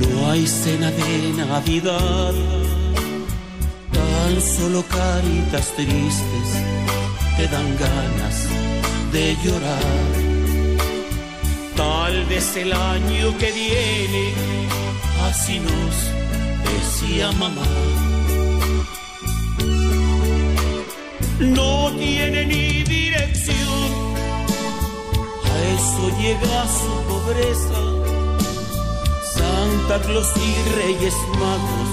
no 0.00 0.30
hay 0.30 0.46
cena 0.46 0.90
de 0.90 1.32
Navidad, 1.36 2.32
tan 4.34 4.42
solo 4.42 4.82
caritas 4.88 5.66
tristes 5.76 6.48
te 7.36 7.46
dan 7.48 7.68
ganas 7.78 8.36
de 9.12 9.36
llorar. 9.44 10.12
Tal 11.76 12.24
vez 12.26 12.56
el 12.56 12.72
año 12.72 13.36
que 13.38 13.52
viene, 13.52 14.32
así 15.28 15.60
nos 15.60 15.94
decía 16.68 17.30
mamá. 17.32 17.66
No 21.38 21.92
tiene 21.96 22.46
ni 22.46 22.82
dirección, 22.82 23.90
a 25.44 25.54
eso 25.76 26.04
llega 26.20 26.60
su 26.80 26.94
pobreza. 27.10 27.80
Santa 29.34 30.00
Claus 30.06 30.32
y 30.36 30.76
Reyes 30.76 31.14
Magos, 31.38 31.92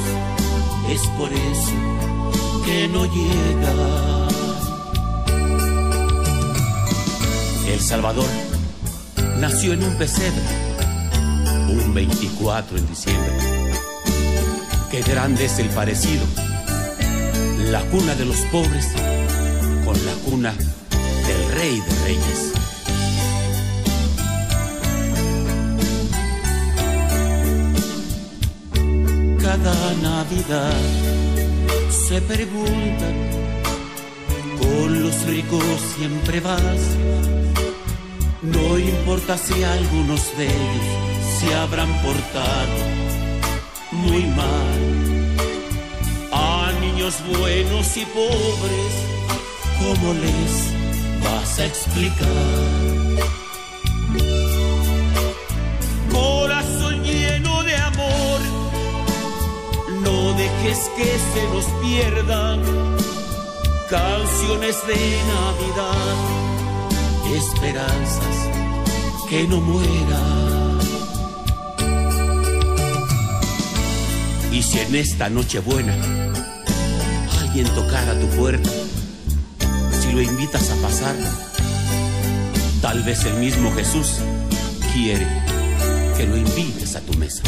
es 0.90 1.02
por 1.18 1.32
eso 1.32 2.01
no 2.88 3.06
llega. 3.06 3.74
El 7.68 7.80
Salvador 7.80 8.30
nació 9.40 9.74
en 9.74 9.84
un 9.84 9.98
pesebre, 9.98 10.42
un 11.70 11.94
24 11.94 12.78
en 12.78 12.88
diciembre. 12.88 13.34
Qué 14.90 15.02
grande 15.02 15.46
es 15.46 15.60
el 15.60 15.70
parecido, 15.70 16.24
la 17.72 17.82
cuna 17.92 18.16
de 18.16 18.26
los 18.26 18.38
pobres 18.52 18.88
con 19.86 19.96
la 20.06 20.14
cuna 20.26 20.54
del 20.54 21.52
Rey 21.54 21.80
de 21.80 22.04
Reyes. 22.06 22.52
cada 29.42 29.94
Navidad 30.02 31.21
se 31.92 32.22
preguntan, 32.22 33.16
con 34.60 35.04
los 35.04 35.26
ricos 35.26 35.64
siempre 35.98 36.40
vas. 36.40 36.82
No 38.42 38.80
importa 38.80 39.38
si 39.38 39.64
algunos 39.64 40.38
de 40.38 40.46
ellos 40.46 41.02
se 41.40 41.54
habrán 41.54 41.92
portado 42.02 42.78
muy 43.92 44.24
mal. 44.26 44.82
A 46.32 46.72
niños 46.80 47.16
buenos 47.38 47.98
y 47.98 48.06
pobres, 48.06 48.94
¿cómo 49.80 50.14
les 50.14 51.24
vas 51.24 51.60
a 51.60 51.66
explicar? 51.66 52.91
Dejes 60.62 60.92
que 60.96 61.20
se 61.34 61.48
nos 61.54 61.66
pierdan 61.82 62.62
canciones 63.90 64.76
de 64.88 65.18
Navidad, 65.28 66.16
esperanzas 67.36 68.50
que 69.30 69.48
no 69.48 69.60
mueran. 69.60 70.80
Y 74.52 74.62
si 74.64 74.80
en 74.80 74.96
esta 74.96 75.30
noche 75.30 75.60
buena 75.60 75.96
alguien 77.40 77.68
tocara 77.74 78.20
tu 78.20 78.28
puerta, 78.28 78.70
si 80.00 80.12
lo 80.12 80.22
invitas 80.22 80.70
a 80.72 80.76
pasar, 80.76 81.16
tal 82.82 83.02
vez 83.04 83.26
el 83.26 83.36
mismo 83.36 83.72
Jesús 83.74 84.18
quiere 84.94 85.28
que 86.18 86.28
lo 86.28 86.38
invites 86.38 86.96
a 86.96 87.02
tu 87.02 87.14
mesa. 87.18 87.44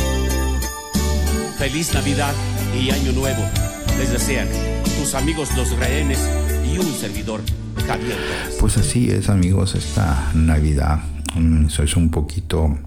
Feliz 1.58 1.94
Navidad 1.94 2.34
y 2.76 2.90
Año 2.92 3.12
Nuevo. 3.12 3.44
Les 3.98 4.12
desean 4.12 4.48
tus 5.00 5.14
amigos 5.16 5.56
los 5.56 5.78
rehenes 5.78 6.20
y 6.66 6.78
un 6.78 6.92
servidor, 6.94 7.42
Javier 7.88 8.16
Torres. 8.16 8.58
Pues 8.60 8.78
así 8.78 9.10
es 9.10 9.30
amigos, 9.30 9.76
esta 9.76 10.32
Navidad 10.34 11.00
mm, 11.36 11.70
sois 11.70 11.96
un 11.96 12.10
poquito 12.10 12.78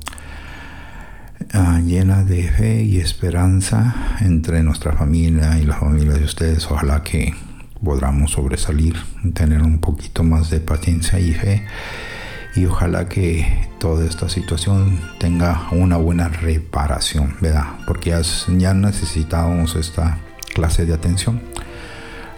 ah, 1.53 1.81
llena 1.85 2.25
de 2.25 2.49
fe 2.51 2.83
y 2.83 2.99
esperanza 2.99 4.17
entre 4.21 4.63
nuestra 4.63 4.93
familia 4.93 5.59
y 5.59 5.65
la 5.65 5.77
familia 5.77 6.15
de 6.15 6.25
ustedes. 6.25 6.67
Ojalá 6.71 7.03
que 7.03 7.35
podamos 7.83 8.33
sobresalir, 8.33 8.97
tener 9.35 9.63
un 9.63 9.79
poquito 9.79 10.25
más 10.25 10.51
de 10.51 10.61
paciencia 10.61 11.21
y 11.21 11.33
fe 11.33 11.65
y 12.57 12.65
ojalá 12.65 13.09
que 13.09 13.69
toda 13.79 14.07
esta 14.07 14.31
situación 14.31 14.99
tenga 15.19 15.69
una 15.73 15.99
buena 15.99 16.29
reparación, 16.29 17.37
¿verdad? 17.41 17.67
Porque 17.87 18.11
ya, 18.11 18.23
ya 18.57 18.73
necesitábamos 18.73 19.77
esta 19.77 20.19
clase 20.55 20.87
de 20.87 20.95
atención. 20.95 21.43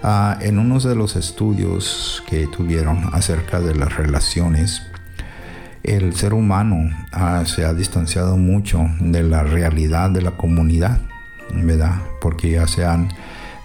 Ah, 0.03 0.37
en 0.41 0.59
uno 0.59 0.81
de 0.81 0.97
los 0.97 1.14
estudios 1.14 2.23
que 2.27 2.49
tuvieron 2.49 3.11
acerca 3.12 3.61
de 3.61 3.77
las 3.77 3.97
relaciones, 3.97 4.83
el 5.85 6.15
ser 6.15 6.35
humano 6.35 6.90
ah, 7.12 7.45
se 7.47 7.65
ha 7.65 7.73
distanciado 7.73 8.36
mucho 8.36 8.86
de 8.99 9.23
la 9.23 9.45
realidad 9.45 10.11
de 10.11 10.23
la 10.23 10.32
comunidad, 10.32 11.01
¿verdad? 11.55 12.03
Porque 12.20 12.51
ya 12.51 12.66
se 12.66 12.85
han 12.85 13.09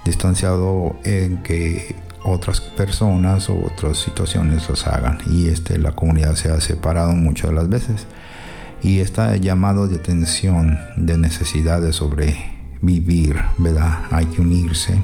distanciado 0.05 0.99
en 1.03 1.41
que 1.41 1.95
otras 2.23 2.61
personas 2.61 3.49
o 3.49 3.57
otras 3.65 3.97
situaciones 3.97 4.67
los 4.69 4.87
hagan. 4.87 5.19
Y 5.29 5.47
este 5.47 5.77
la 5.77 5.91
comunidad 5.91 6.35
se 6.35 6.51
ha 6.51 6.59
separado 6.61 7.13
muchas 7.13 7.49
de 7.49 7.55
las 7.55 7.69
veces. 7.69 8.07
Y 8.81 8.99
este 8.99 9.39
llamado 9.39 9.87
de 9.87 9.95
atención 9.95 10.77
de 10.97 11.17
necesidad 11.17 11.81
de 11.81 11.93
sobrevivir 11.93 13.41
verdad 13.57 13.99
hay 14.11 14.25
que 14.25 14.41
unirse. 14.41 15.01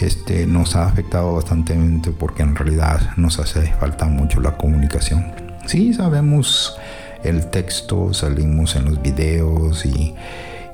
Este 0.00 0.46
nos 0.46 0.76
ha 0.76 0.86
afectado 0.86 1.34
bastante 1.34 1.74
porque 2.18 2.42
en 2.42 2.54
realidad 2.54 3.16
nos 3.16 3.38
hace 3.38 3.72
falta 3.80 4.06
mucho 4.06 4.40
la 4.40 4.56
comunicación. 4.56 5.26
Sí 5.66 5.92
sabemos 5.92 6.78
el 7.24 7.50
texto 7.50 8.14
salimos 8.14 8.76
en 8.76 8.84
los 8.84 9.02
videos 9.02 9.84
y 9.84 10.14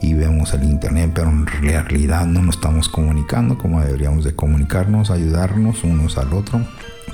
y 0.05 0.13
vemos 0.13 0.53
el 0.53 0.65
internet, 0.65 1.13
pero 1.15 1.31
en 1.31 1.47
realidad 1.47 2.27
no 2.27 2.43
nos 2.43 2.57
estamos 2.57 2.91
comunicando 2.91 3.57
como 3.57 3.81
deberíamos 3.81 4.23
de 4.25 4.35
comunicarnos, 4.35 5.11
ayudarnos 5.11 5.83
unos 5.83 6.19
al 6.19 6.35
otro, 6.35 6.61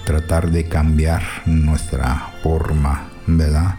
tratar 0.04 0.50
de 0.50 0.64
cambiar 0.64 1.22
nuestra 1.46 2.32
forma, 2.42 3.08
¿verdad? 3.28 3.76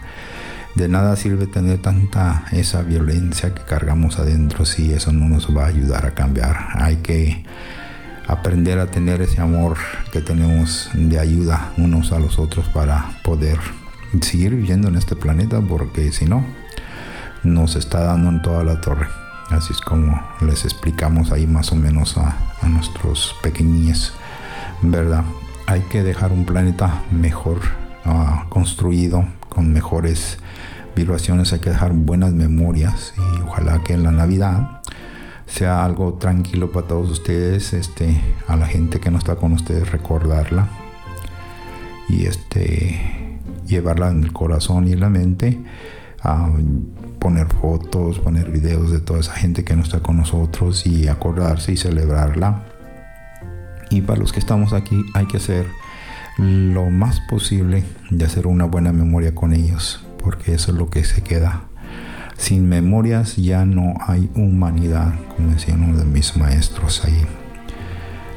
De 0.74 0.88
nada 0.88 1.14
sirve 1.16 1.46
tener 1.46 1.82
tanta 1.82 2.46
esa 2.52 2.80
violencia 2.80 3.52
que 3.52 3.62
cargamos 3.62 4.18
adentro 4.18 4.64
si 4.64 4.94
eso 4.94 5.12
no 5.12 5.28
nos 5.28 5.54
va 5.54 5.64
a 5.64 5.68
ayudar 5.68 6.06
a 6.06 6.14
cambiar. 6.14 6.68
Hay 6.76 6.96
que 6.96 7.44
aprender 8.26 8.78
a 8.78 8.86
tener 8.86 9.20
ese 9.20 9.42
amor 9.42 9.76
que 10.10 10.22
tenemos 10.22 10.88
de 10.94 11.18
ayuda 11.18 11.72
unos 11.76 12.12
a 12.12 12.18
los 12.18 12.38
otros 12.38 12.66
para 12.70 13.10
poder 13.22 13.58
seguir 14.22 14.54
viviendo 14.54 14.88
en 14.88 14.96
este 14.96 15.16
planeta 15.16 15.60
porque 15.60 16.12
si 16.12 16.24
no 16.24 16.61
nos 17.44 17.76
está 17.76 18.00
dando 18.00 18.30
en 18.30 18.42
toda 18.42 18.64
la 18.64 18.80
torre. 18.80 19.06
Así 19.50 19.72
es 19.72 19.80
como 19.80 20.20
les 20.40 20.64
explicamos 20.64 21.32
ahí 21.32 21.46
más 21.46 21.72
o 21.72 21.76
menos 21.76 22.16
a, 22.16 22.36
a 22.62 22.68
nuestros 22.68 23.34
pequeñines, 23.42 24.12
¿verdad? 24.80 25.24
Hay 25.66 25.80
que 25.82 26.02
dejar 26.02 26.32
un 26.32 26.44
planeta 26.44 27.02
mejor 27.10 27.60
ah, 28.04 28.46
construido, 28.48 29.26
con 29.48 29.72
mejores 29.72 30.38
vibraciones, 30.94 31.52
hay 31.52 31.60
que 31.60 31.70
dejar 31.70 31.92
buenas 31.92 32.32
memorias 32.32 33.14
y 33.16 33.42
ojalá 33.42 33.82
que 33.82 33.94
en 33.94 34.02
la 34.02 34.12
Navidad 34.12 34.80
sea 35.46 35.84
algo 35.84 36.14
tranquilo 36.14 36.72
para 36.72 36.86
todos 36.86 37.10
ustedes, 37.10 37.74
este, 37.74 38.20
a 38.48 38.56
la 38.56 38.66
gente 38.66 39.00
que 39.00 39.10
no 39.10 39.18
está 39.18 39.36
con 39.36 39.52
ustedes 39.52 39.90
recordarla 39.90 40.68
y 42.08 42.26
este 42.26 43.38
llevarla 43.66 44.10
en 44.10 44.24
el 44.24 44.32
corazón 44.32 44.88
y 44.88 44.92
en 44.92 45.00
la 45.00 45.08
mente 45.08 45.60
a 46.22 46.50
poner 47.22 47.46
fotos, 47.46 48.18
poner 48.18 48.50
videos 48.50 48.90
de 48.90 48.98
toda 48.98 49.20
esa 49.20 49.32
gente 49.32 49.64
que 49.64 49.76
no 49.76 49.82
está 49.82 50.00
con 50.00 50.16
nosotros 50.16 50.84
y 50.86 51.06
acordarse 51.06 51.72
y 51.72 51.76
celebrarla. 51.76 52.64
Y 53.90 54.00
para 54.00 54.18
los 54.18 54.32
que 54.32 54.40
estamos 54.40 54.72
aquí 54.72 55.04
hay 55.14 55.26
que 55.26 55.36
hacer 55.36 55.66
lo 56.36 56.90
más 56.90 57.20
posible 57.20 57.84
de 58.10 58.24
hacer 58.24 58.48
una 58.48 58.64
buena 58.64 58.92
memoria 58.92 59.36
con 59.36 59.54
ellos, 59.54 60.04
porque 60.18 60.54
eso 60.54 60.72
es 60.72 60.78
lo 60.78 60.90
que 60.90 61.04
se 61.04 61.22
queda. 61.22 61.62
Sin 62.36 62.68
memorias 62.68 63.36
ya 63.36 63.64
no 63.64 63.94
hay 64.00 64.28
humanidad, 64.34 65.14
como 65.36 65.52
decía 65.52 65.74
uno 65.74 65.96
de 65.96 66.04
mis 66.04 66.36
maestros 66.36 67.04
ahí. 67.04 67.24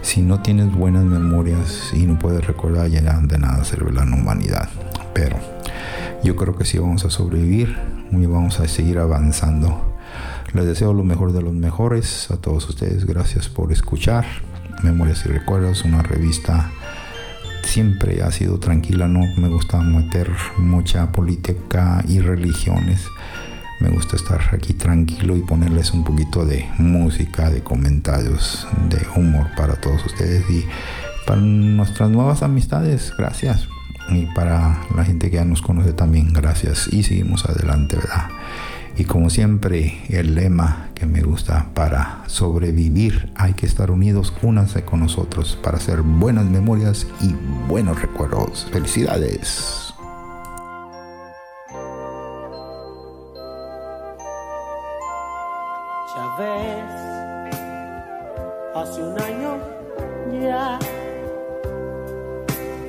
Si 0.04 0.22
no 0.22 0.44
tienes 0.44 0.72
buenas 0.72 1.06
memorias 1.06 1.92
y 1.92 2.06
no 2.06 2.20
puedes 2.20 2.46
recordar, 2.46 2.88
ya 2.90 3.02
de 3.02 3.38
nada 3.40 3.64
sirve 3.64 3.92
la 3.92 4.04
humanidad. 4.04 4.70
Pero 5.16 5.40
yo 6.24 6.36
creo 6.36 6.56
que 6.56 6.66
sí 6.66 6.78
vamos 6.78 7.04
a 7.04 7.10
sobrevivir 7.10 7.76
y 8.22 8.26
vamos 8.26 8.60
a 8.60 8.68
seguir 8.68 9.00
avanzando. 9.00 9.96
Les 10.54 10.66
deseo 10.66 10.94
lo 10.94 11.04
mejor 11.04 11.34
de 11.34 11.42
los 11.42 11.54
mejores 11.54 12.32
a 12.32 12.38
todos 12.38 12.68
ustedes. 12.70 13.06
Gracias 13.06 13.50
por 13.50 13.72
escuchar. 13.72 14.26
Memorias 14.84 15.26
y 15.26 15.30
Recuerdos, 15.30 15.84
una 15.84 16.02
revista 16.02 16.72
siempre 17.64 18.22
ha 18.22 18.32
sido 18.32 18.60
tranquila, 18.60 19.08
no 19.08 19.22
me 19.38 19.50
gusta 19.50 19.80
meter 19.80 20.32
mucha 20.58 21.12
política 21.12 22.04
y 22.08 22.20
religiones. 22.20 23.02
Me 23.82 23.90
gusta 23.90 24.16
estar 24.16 24.40
aquí 24.54 24.74
tranquilo 24.74 25.36
y 25.36 25.42
ponerles 25.42 25.92
un 25.92 26.04
poquito 26.04 26.46
de 26.46 26.70
música, 26.78 27.50
de 27.50 27.62
comentarios, 27.62 28.66
de 28.90 29.06
humor 29.20 29.48
para 29.58 29.76
todos 29.76 30.06
ustedes 30.06 30.50
y 30.50 30.66
para 31.28 31.42
nuestras 31.42 32.10
nuevas 32.10 32.44
amistades. 32.44 33.14
Gracias. 33.18 33.68
Y 34.10 34.28
para 34.28 34.82
la 34.96 35.04
gente 35.04 35.30
que 35.30 35.38
ya 35.38 35.46
nos 35.46 35.62
conoce 35.62 35.94
también, 35.94 36.32
gracias. 36.34 36.88
Y 36.92 37.04
seguimos 37.04 37.46
adelante, 37.46 37.98
¿verdad? 37.98 38.30
Y 38.98 39.04
como 39.04 39.30
siempre, 39.30 40.02
el 40.10 40.36
lema 40.36 40.90
que 40.96 41.06
me 41.06 41.22
gusta 41.22 41.68
para 41.74 42.24
sobrevivir, 42.28 43.32
hay 43.36 43.54
que 43.54 43.66
estar 43.66 43.92
unidos, 43.92 44.34
únanse 44.42 44.86
con 44.86 45.02
nosotros 45.02 45.60
para 45.62 45.78
hacer 45.78 46.02
buenas 46.02 46.46
memorias 46.46 47.06
y 47.22 47.36
buenos 47.68 48.02
recuerdos. 48.02 48.68
Felicidades. 48.72 49.94
Ya 56.16 56.46
hace 58.76 59.04
un 59.04 59.20
año 59.20 59.58
ya. 60.42 60.80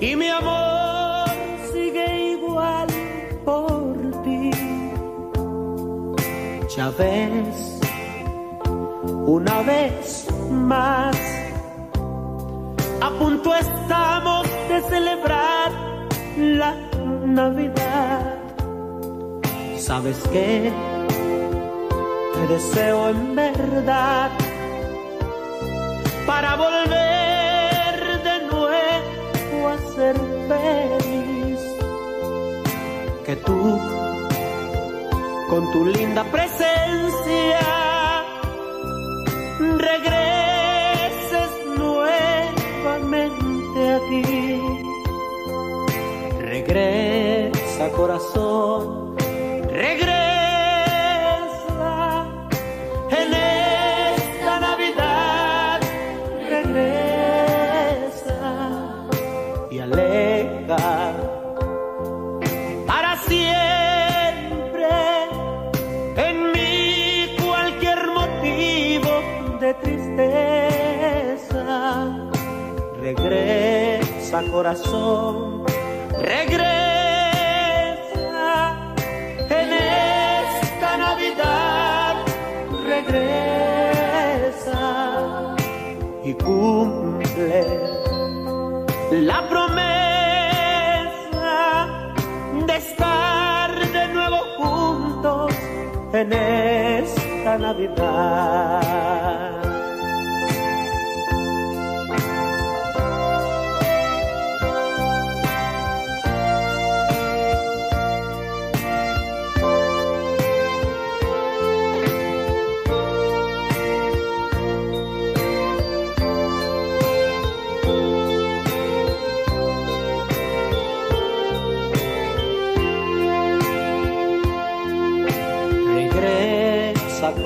Y 0.01 0.15
mi 0.15 0.29
amor 0.29 0.76
Ya 6.77 6.91
ves, 6.91 7.81
una 9.07 9.63
vez 9.63 10.27
más, 10.51 11.17
a 13.01 13.11
punto 13.19 13.55
estamos 13.55 14.47
de 14.69 14.83
celebrar 14.83 15.73
la 16.37 16.75
Navidad. 17.25 18.37
¿Sabes 19.79 20.19
qué? 20.31 20.71
Te 22.35 22.47
deseo 22.53 23.09
en 23.09 23.35
verdad 23.35 24.31
para 26.27 26.57
volver 26.57 28.23
de 28.23 28.47
nuevo 28.53 29.69
a 29.69 29.79
ser 29.95 30.17
feliz. 30.49 31.61
Que 33.25 33.37
tú, 33.37 33.81
con 35.49 35.71
tu 35.73 35.85
linda 35.85 36.25
presencia, 36.25 37.61
regreses 39.79 41.51
nuevamente 41.77 43.95
aquí. 43.95 44.61
Regresa 46.41 47.91
corazón, 47.93 49.15
regresa 49.69 50.26
regresa 74.37 74.51
corazón, 74.51 75.65
regresa 76.21 76.67
en 79.49 79.73
esta 79.73 80.97
Navidad, 80.99 82.17
regresa 82.87 83.97
y 86.23 86.35
cumple 86.35 87.65
la 89.13 89.49
promesa 89.49 89.89
de 92.67 92.77
estar 92.77 93.71
de 93.91 94.09
nuevo 94.09 94.39
juntos 94.59 95.55
en 96.13 96.33
esta 96.33 97.57
Navidad. 97.57 99.26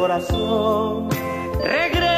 Corazón, 0.00 1.10
regresa 1.62 2.16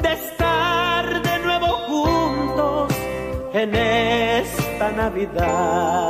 de 0.01 0.13
estar 0.13 1.05
de 1.21 1.39
nuevo 1.39 1.67
juntos 1.89 2.93
en 3.53 3.75
esta 3.75 4.91
Navidad. 4.91 6.00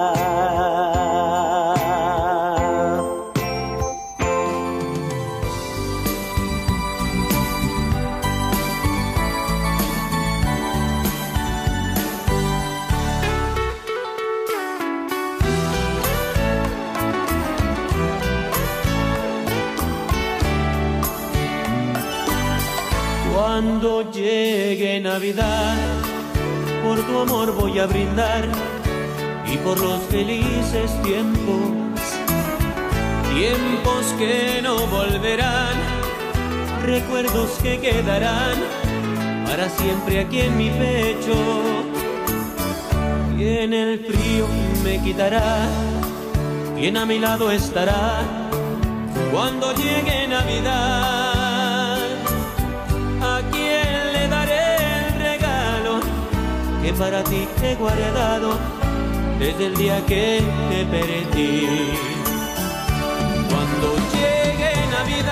Voy 27.62 27.78
a 27.78 27.86
brindar 27.86 28.48
y 29.46 29.56
por 29.58 29.80
los 29.80 30.02
felices 30.06 30.90
tiempos, 31.04 32.02
tiempos 33.36 34.04
que 34.18 34.62
no 34.64 34.88
volverán, 34.88 35.76
recuerdos 36.84 37.52
que 37.62 37.80
quedarán 37.80 38.58
para 39.46 39.70
siempre 39.70 40.22
aquí 40.22 40.42
en 40.42 40.58
mi 40.58 40.70
pecho. 40.72 41.36
Y 43.38 43.44
en 43.64 43.74
el 43.74 44.00
frío 44.00 44.48
me 44.84 45.00
quitará, 45.04 45.68
quien 46.78 46.98
a 46.98 47.06
mi 47.06 47.20
lado 47.20 47.52
estará 47.52 48.22
cuando 49.32 49.72
llegue 49.74 50.28
Navidad. 50.28 51.21
Para 56.94 57.24
ti 57.24 57.48
he 57.64 57.76
guardado 57.76 58.58
desde 59.40 59.68
el 59.68 59.76
día 59.76 60.06
que 60.06 60.42
te 60.70 60.86
perdí? 60.86 61.68
Cuando 63.50 63.96
llegue 64.14 64.74
Navidad, 64.98 65.32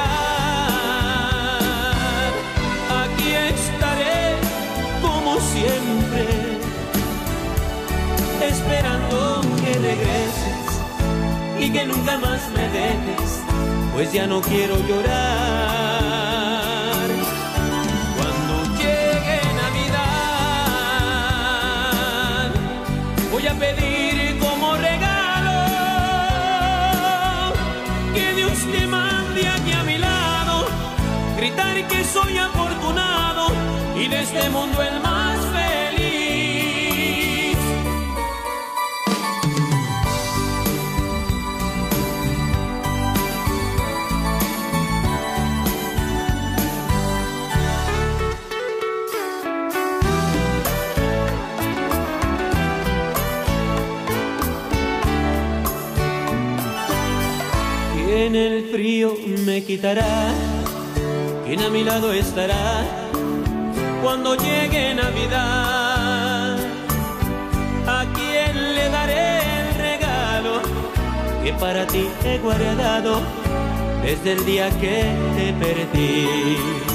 aquí 3.03 3.29
estaré 3.55 4.35
como 5.01 5.37
siempre, 5.39 6.25
esperando 8.41 9.41
que 9.61 9.73
regreses 9.73 10.65
y 11.59 11.71
que 11.71 11.85
nunca 11.85 12.17
más 12.17 12.41
me 12.55 12.63
dejes, 12.69 13.43
pues 13.93 14.11
ya 14.11 14.27
no 14.27 14.41
quiero 14.41 14.77
llorar. 14.87 16.08
Voy 23.39 23.47
a 23.47 23.53
pedir 23.53 24.37
como 24.39 24.75
regalo 24.75 25.53
que 28.13 28.33
Dios 28.33 28.57
te 28.69 28.85
mande 28.85 29.47
aquí 29.47 29.71
a 29.71 29.83
mi 29.83 29.97
lado, 29.97 30.67
gritar 31.37 31.87
que 31.87 32.03
soy 32.03 32.37
afortunado 32.37 33.47
y 33.95 34.09
de 34.09 34.23
este 34.23 34.49
mundo 34.49 34.81
el 34.81 34.99
más 34.99 35.18
quitará, 59.63 60.31
quien 61.45 61.61
a 61.61 61.69
mi 61.69 61.83
lado 61.83 62.13
estará 62.13 62.83
cuando 64.01 64.35
llegue 64.35 64.93
Navidad. 64.95 66.57
A 67.87 68.05
quien 68.13 68.75
le 68.75 68.89
daré 68.89 69.39
el 69.59 69.75
regalo 69.75 70.61
que 71.43 71.53
para 71.53 71.87
ti 71.87 72.07
he 72.23 72.37
guardado 72.39 73.21
desde 74.03 74.33
el 74.33 74.45
día 74.45 74.69
que 74.79 75.03
te 75.35 75.53
perdí. 75.53 76.88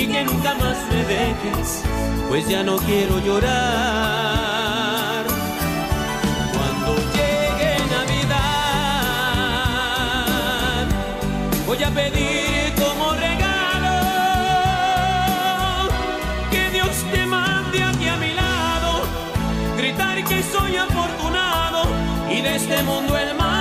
Y 0.00 0.06
que 0.06 0.24
nunca 0.24 0.54
más 0.54 0.78
me 0.90 1.04
dejes, 1.04 1.82
pues 2.28 2.48
ya 2.48 2.62
no 2.62 2.78
quiero 2.78 3.18
llorar. 3.18 3.50
Cuando 6.54 6.96
llegue 7.16 7.76
Navidad, 7.90 8.46
voy 11.66 11.82
a 11.82 11.90
pedir 11.90 12.72
como 12.82 13.12
regalo 13.12 13.98
que 16.50 16.70
Dios 16.70 17.04
te 17.12 17.26
mande 17.26 17.82
aquí 17.82 18.08
a 18.08 18.16
mi 18.16 18.32
lado, 18.32 19.02
gritar 19.76 20.24
que 20.24 20.42
soy 20.42 20.76
afortunado 20.76 21.82
y 22.30 22.40
de 22.40 22.56
este 22.56 22.82
mundo 22.84 23.18
el 23.18 23.34
más 23.34 23.59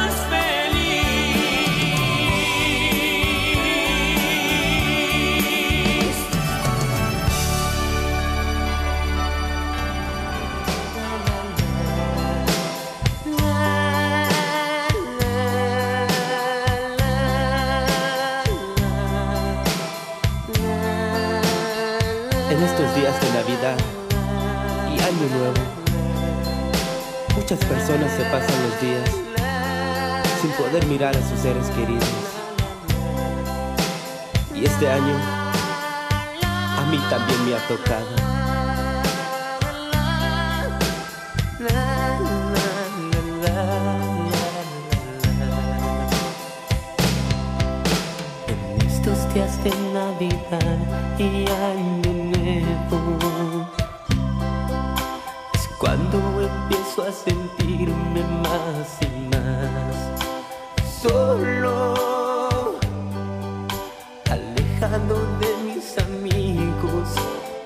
Y 23.61 23.61
Año 23.61 25.27
Nuevo, 25.35 25.53
muchas 27.35 27.59
personas 27.59 28.09
se 28.13 28.23
pasan 28.23 28.63
los 28.63 28.81
días 28.81 29.09
sin 30.41 30.49
poder 30.51 30.85
mirar 30.85 31.13
a 31.13 31.29
sus 31.29 31.41
seres 31.41 31.67
queridos. 31.71 32.05
Y 34.55 34.63
este 34.63 34.89
año 34.89 35.13
a 36.77 36.85
mí 36.89 36.97
también 37.09 37.45
me 37.49 37.55
ha 37.55 37.67
tocado. 37.67 38.18
Cuando 55.79 56.19
empiezo 56.41 57.03
a 57.03 57.11
sentirme 57.11 58.21
más 58.43 58.97
y 59.01 59.29
más 59.33 59.95
solo, 61.01 61.95
alejado 64.29 65.15
de 65.39 65.73
mis 65.73 65.97
amigos, 65.97 67.15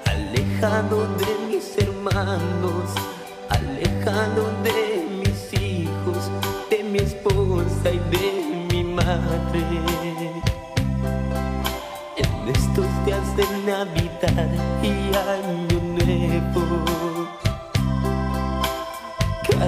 alejado 0.06 1.08
de 1.18 1.56
mis 1.56 1.76
hermanos, 1.80 2.92
alejado 3.50 4.44
de 4.64 5.08
mis 5.20 5.54
hijos, 5.60 6.30
de 6.70 6.84
mi 6.84 7.00
esposa 7.00 7.90
y 7.90 7.98
de 8.16 8.68
mi 8.72 8.84
madre. 8.84 9.93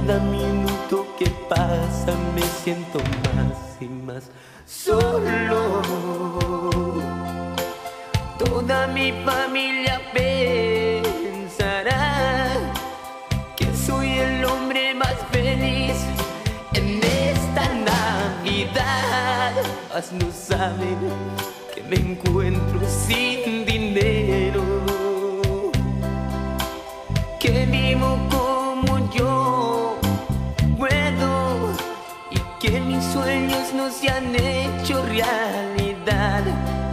Cada 0.05 0.19
minuto 0.19 1.07
que 1.17 1.25
pasa 1.49 2.13
me 2.35 2.43
siento 2.43 2.99
más 2.99 3.81
y 3.81 3.85
más 3.85 4.29
solo. 4.67 5.81
Toda 8.37 8.87
mi 8.87 9.11
familia 9.25 9.99
pensará 10.13 10.43
que 13.57 13.65
soy 13.75 14.19
el 14.19 14.45
hombre 14.45 14.93
más 14.93 15.15
feliz 15.31 15.95
en 16.73 17.01
esta 17.03 17.67
Navidad. 17.91 19.53
Mas 19.91 20.11
no 20.11 20.31
saben 20.31 20.99
que 21.73 21.81
me 21.81 21.95
encuentro 21.95 22.79
sin 23.07 23.65
dinero, 23.65 24.14
se 33.99 34.09
han 34.09 34.35
hecho 34.35 35.05
realidad 35.05 36.43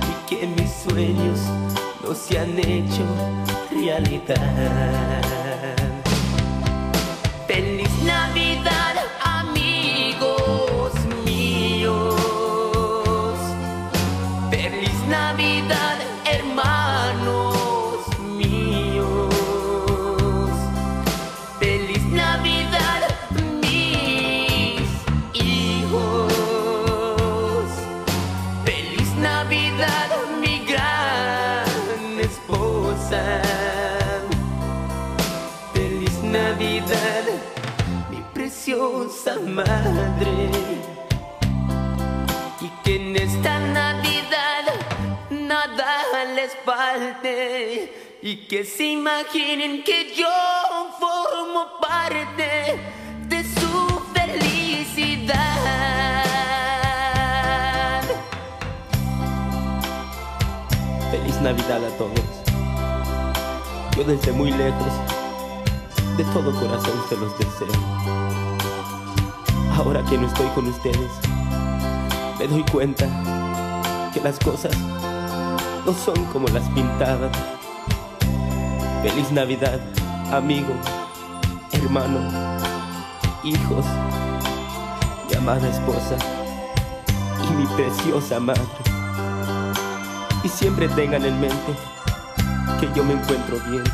y 0.01 0.29
que 0.29 0.47
mis 0.47 0.71
sueños 0.71 1.41
no 2.03 2.15
se 2.15 2.39
han 2.39 2.59
hecho 2.59 3.05
realidad. 3.71 5.52
Madre. 39.53 40.51
Y 42.61 42.69
que 42.83 42.97
en 42.97 43.17
esta 43.17 43.59
Navidad 43.59 44.65
nada 45.31 46.25
les 46.35 46.57
falte. 46.65 48.19
Y 48.23 48.47
que 48.49 48.65
se 48.65 48.85
imaginen 48.87 49.83
que 49.85 50.15
yo 50.15 50.29
formo 50.99 51.79
parte 51.81 52.79
de 53.29 53.43
su 53.43 54.03
felicidad. 54.15 55.35
Feliz 61.11 61.41
Navidad 61.41 61.85
a 61.85 61.91
todos. 61.99 62.21
Yo 63.97 64.05
desde 64.05 64.33
muy 64.33 64.53
lejos, 64.53 64.93
de 66.17 66.25
todo 66.33 66.59
corazón 66.59 67.05
se 67.09 67.17
los 67.17 67.39
deseo. 67.39 68.32
Ahora 69.75 70.05
que 70.05 70.19
no 70.19 70.27
estoy 70.27 70.47
con 70.49 70.67
ustedes, 70.67 71.11
me 72.39 72.47
doy 72.47 72.63
cuenta 72.71 73.07
que 74.13 74.21
las 74.21 74.39
cosas 74.39 74.77
no 75.87 75.95
son 75.95 76.25
como 76.27 76.47
las 76.49 76.69
pintaban. 76.71 77.31
Feliz 79.03 79.33
Navidad, 79.33 79.81
amigo, 80.31 80.75
hermano, 81.73 82.21
hijos, 83.43 83.87
mi 85.29 85.37
amada 85.37 85.67
esposa 85.67 86.17
y 87.49 87.53
mi 87.55 87.67
preciosa 87.75 88.39
madre. 88.39 88.63
Y 90.45 90.49
siempre 90.49 90.87
tengan 90.89 91.25
en 91.25 91.41
mente 91.41 91.75
que 92.79 92.89
yo 92.95 93.03
me 93.03 93.15
encuentro 93.15 93.57
bien, 93.71 93.85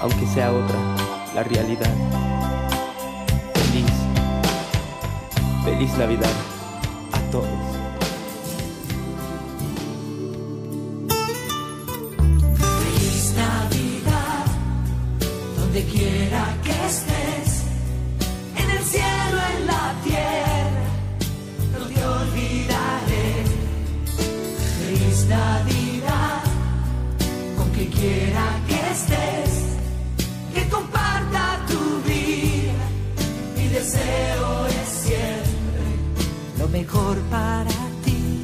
aunque 0.00 0.26
sea 0.26 0.52
otra 0.52 0.76
la 1.34 1.42
realidad. 1.42 2.29
Feliz 5.70 5.96
Navidad 5.96 6.30
a 7.12 7.20
todos. 7.30 7.48
Feliz 12.58 13.34
Navidad, 13.36 14.46
donde 15.58 15.84
quiera 15.84 16.42
que 16.64 16.74
estés, 16.92 17.50
en 18.56 18.70
el 18.76 18.84
cielo, 18.84 19.38
en 19.54 19.66
la 19.66 19.94
tierra, 20.04 20.86
no 21.78 21.86
te 21.86 22.04
olvidaré. 22.04 23.28
Feliz 24.80 25.26
Navidad, 25.28 26.42
con 27.56 27.68
quien 27.70 27.90
quiera 27.90 28.59
mejor 36.72 37.18
para 37.30 37.70
ti. 38.04 38.42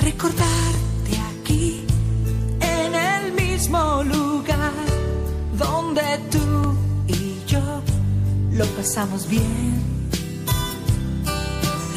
recordarte 0.00 1.12
aquí 1.32 1.84
en 2.60 2.94
el 2.94 3.32
mismo 3.32 4.02
lugar 4.04 4.72
donde 5.58 6.02
tú 6.30 6.74
y 7.08 7.42
yo 7.46 7.82
lo 8.52 8.66
pasamos 8.76 9.28
bien. 9.28 9.82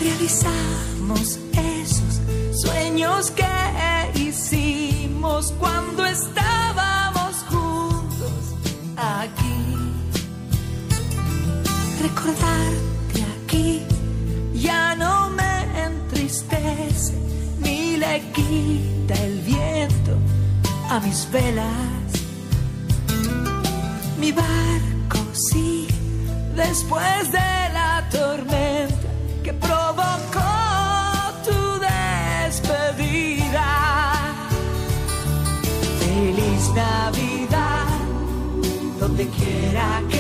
Realizamos 0.02 1.40
esos 1.54 2.22
sueños 2.62 3.32
que 3.32 4.20
hicimos 4.20 5.54
cuando 5.60 6.07
Recordarte 12.28 13.24
aquí 13.38 13.86
ya 14.54 14.96
no 14.96 15.30
me 15.30 15.54
entristece 15.86 17.14
ni 17.60 17.96
le 17.96 18.22
quita 18.34 19.14
el 19.14 19.40
viento 19.40 20.18
a 20.90 21.00
mis 21.00 21.26
velas. 21.32 22.12
Mi 24.20 24.34
barco 24.34 25.20
sigue 25.32 25.96
después 26.54 27.32
de 27.32 27.70
la 27.78 28.06
tormenta 28.12 29.10
que 29.42 29.54
provocó 29.54 30.52
tu 31.46 31.80
despedida. 32.44 33.70
Feliz 36.02 36.64
Navidad, 36.76 37.88
donde 39.00 39.28
quiera 39.30 40.04
que 40.10 40.17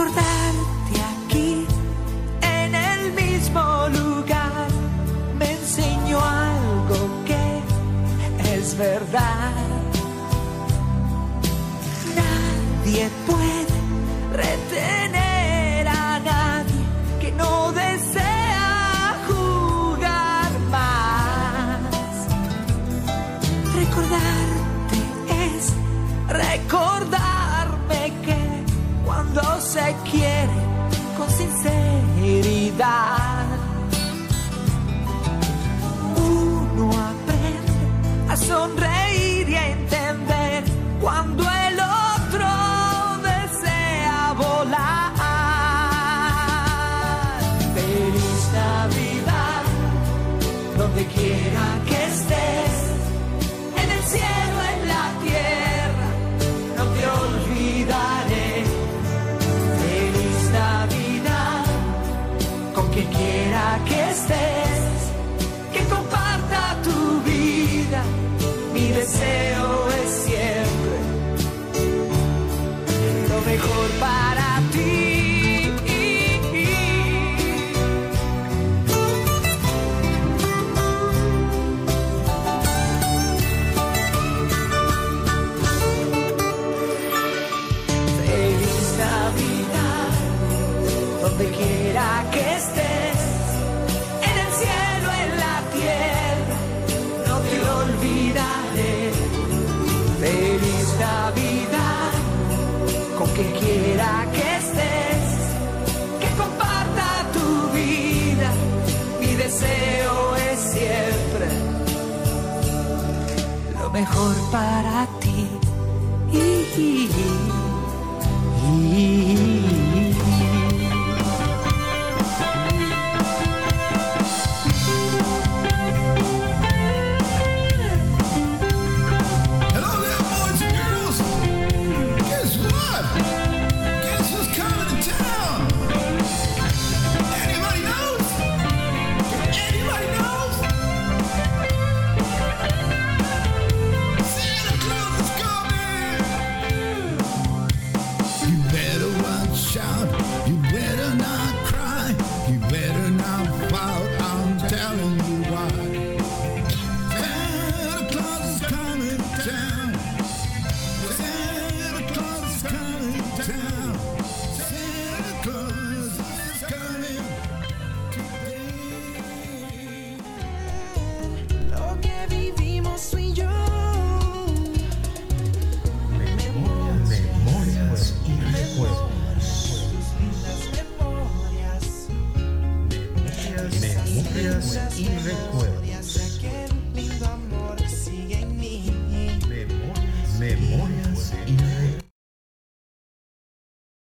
Recordarte 0.00 0.96
aquí 1.12 1.66
en 2.40 2.74
el 2.74 3.12
mismo 3.12 3.60
lugar 3.88 4.68
me 5.38 5.52
enseñó 5.52 6.18
algo 6.24 7.10
que 7.26 8.54
es 8.56 8.78
verdad. 8.78 9.59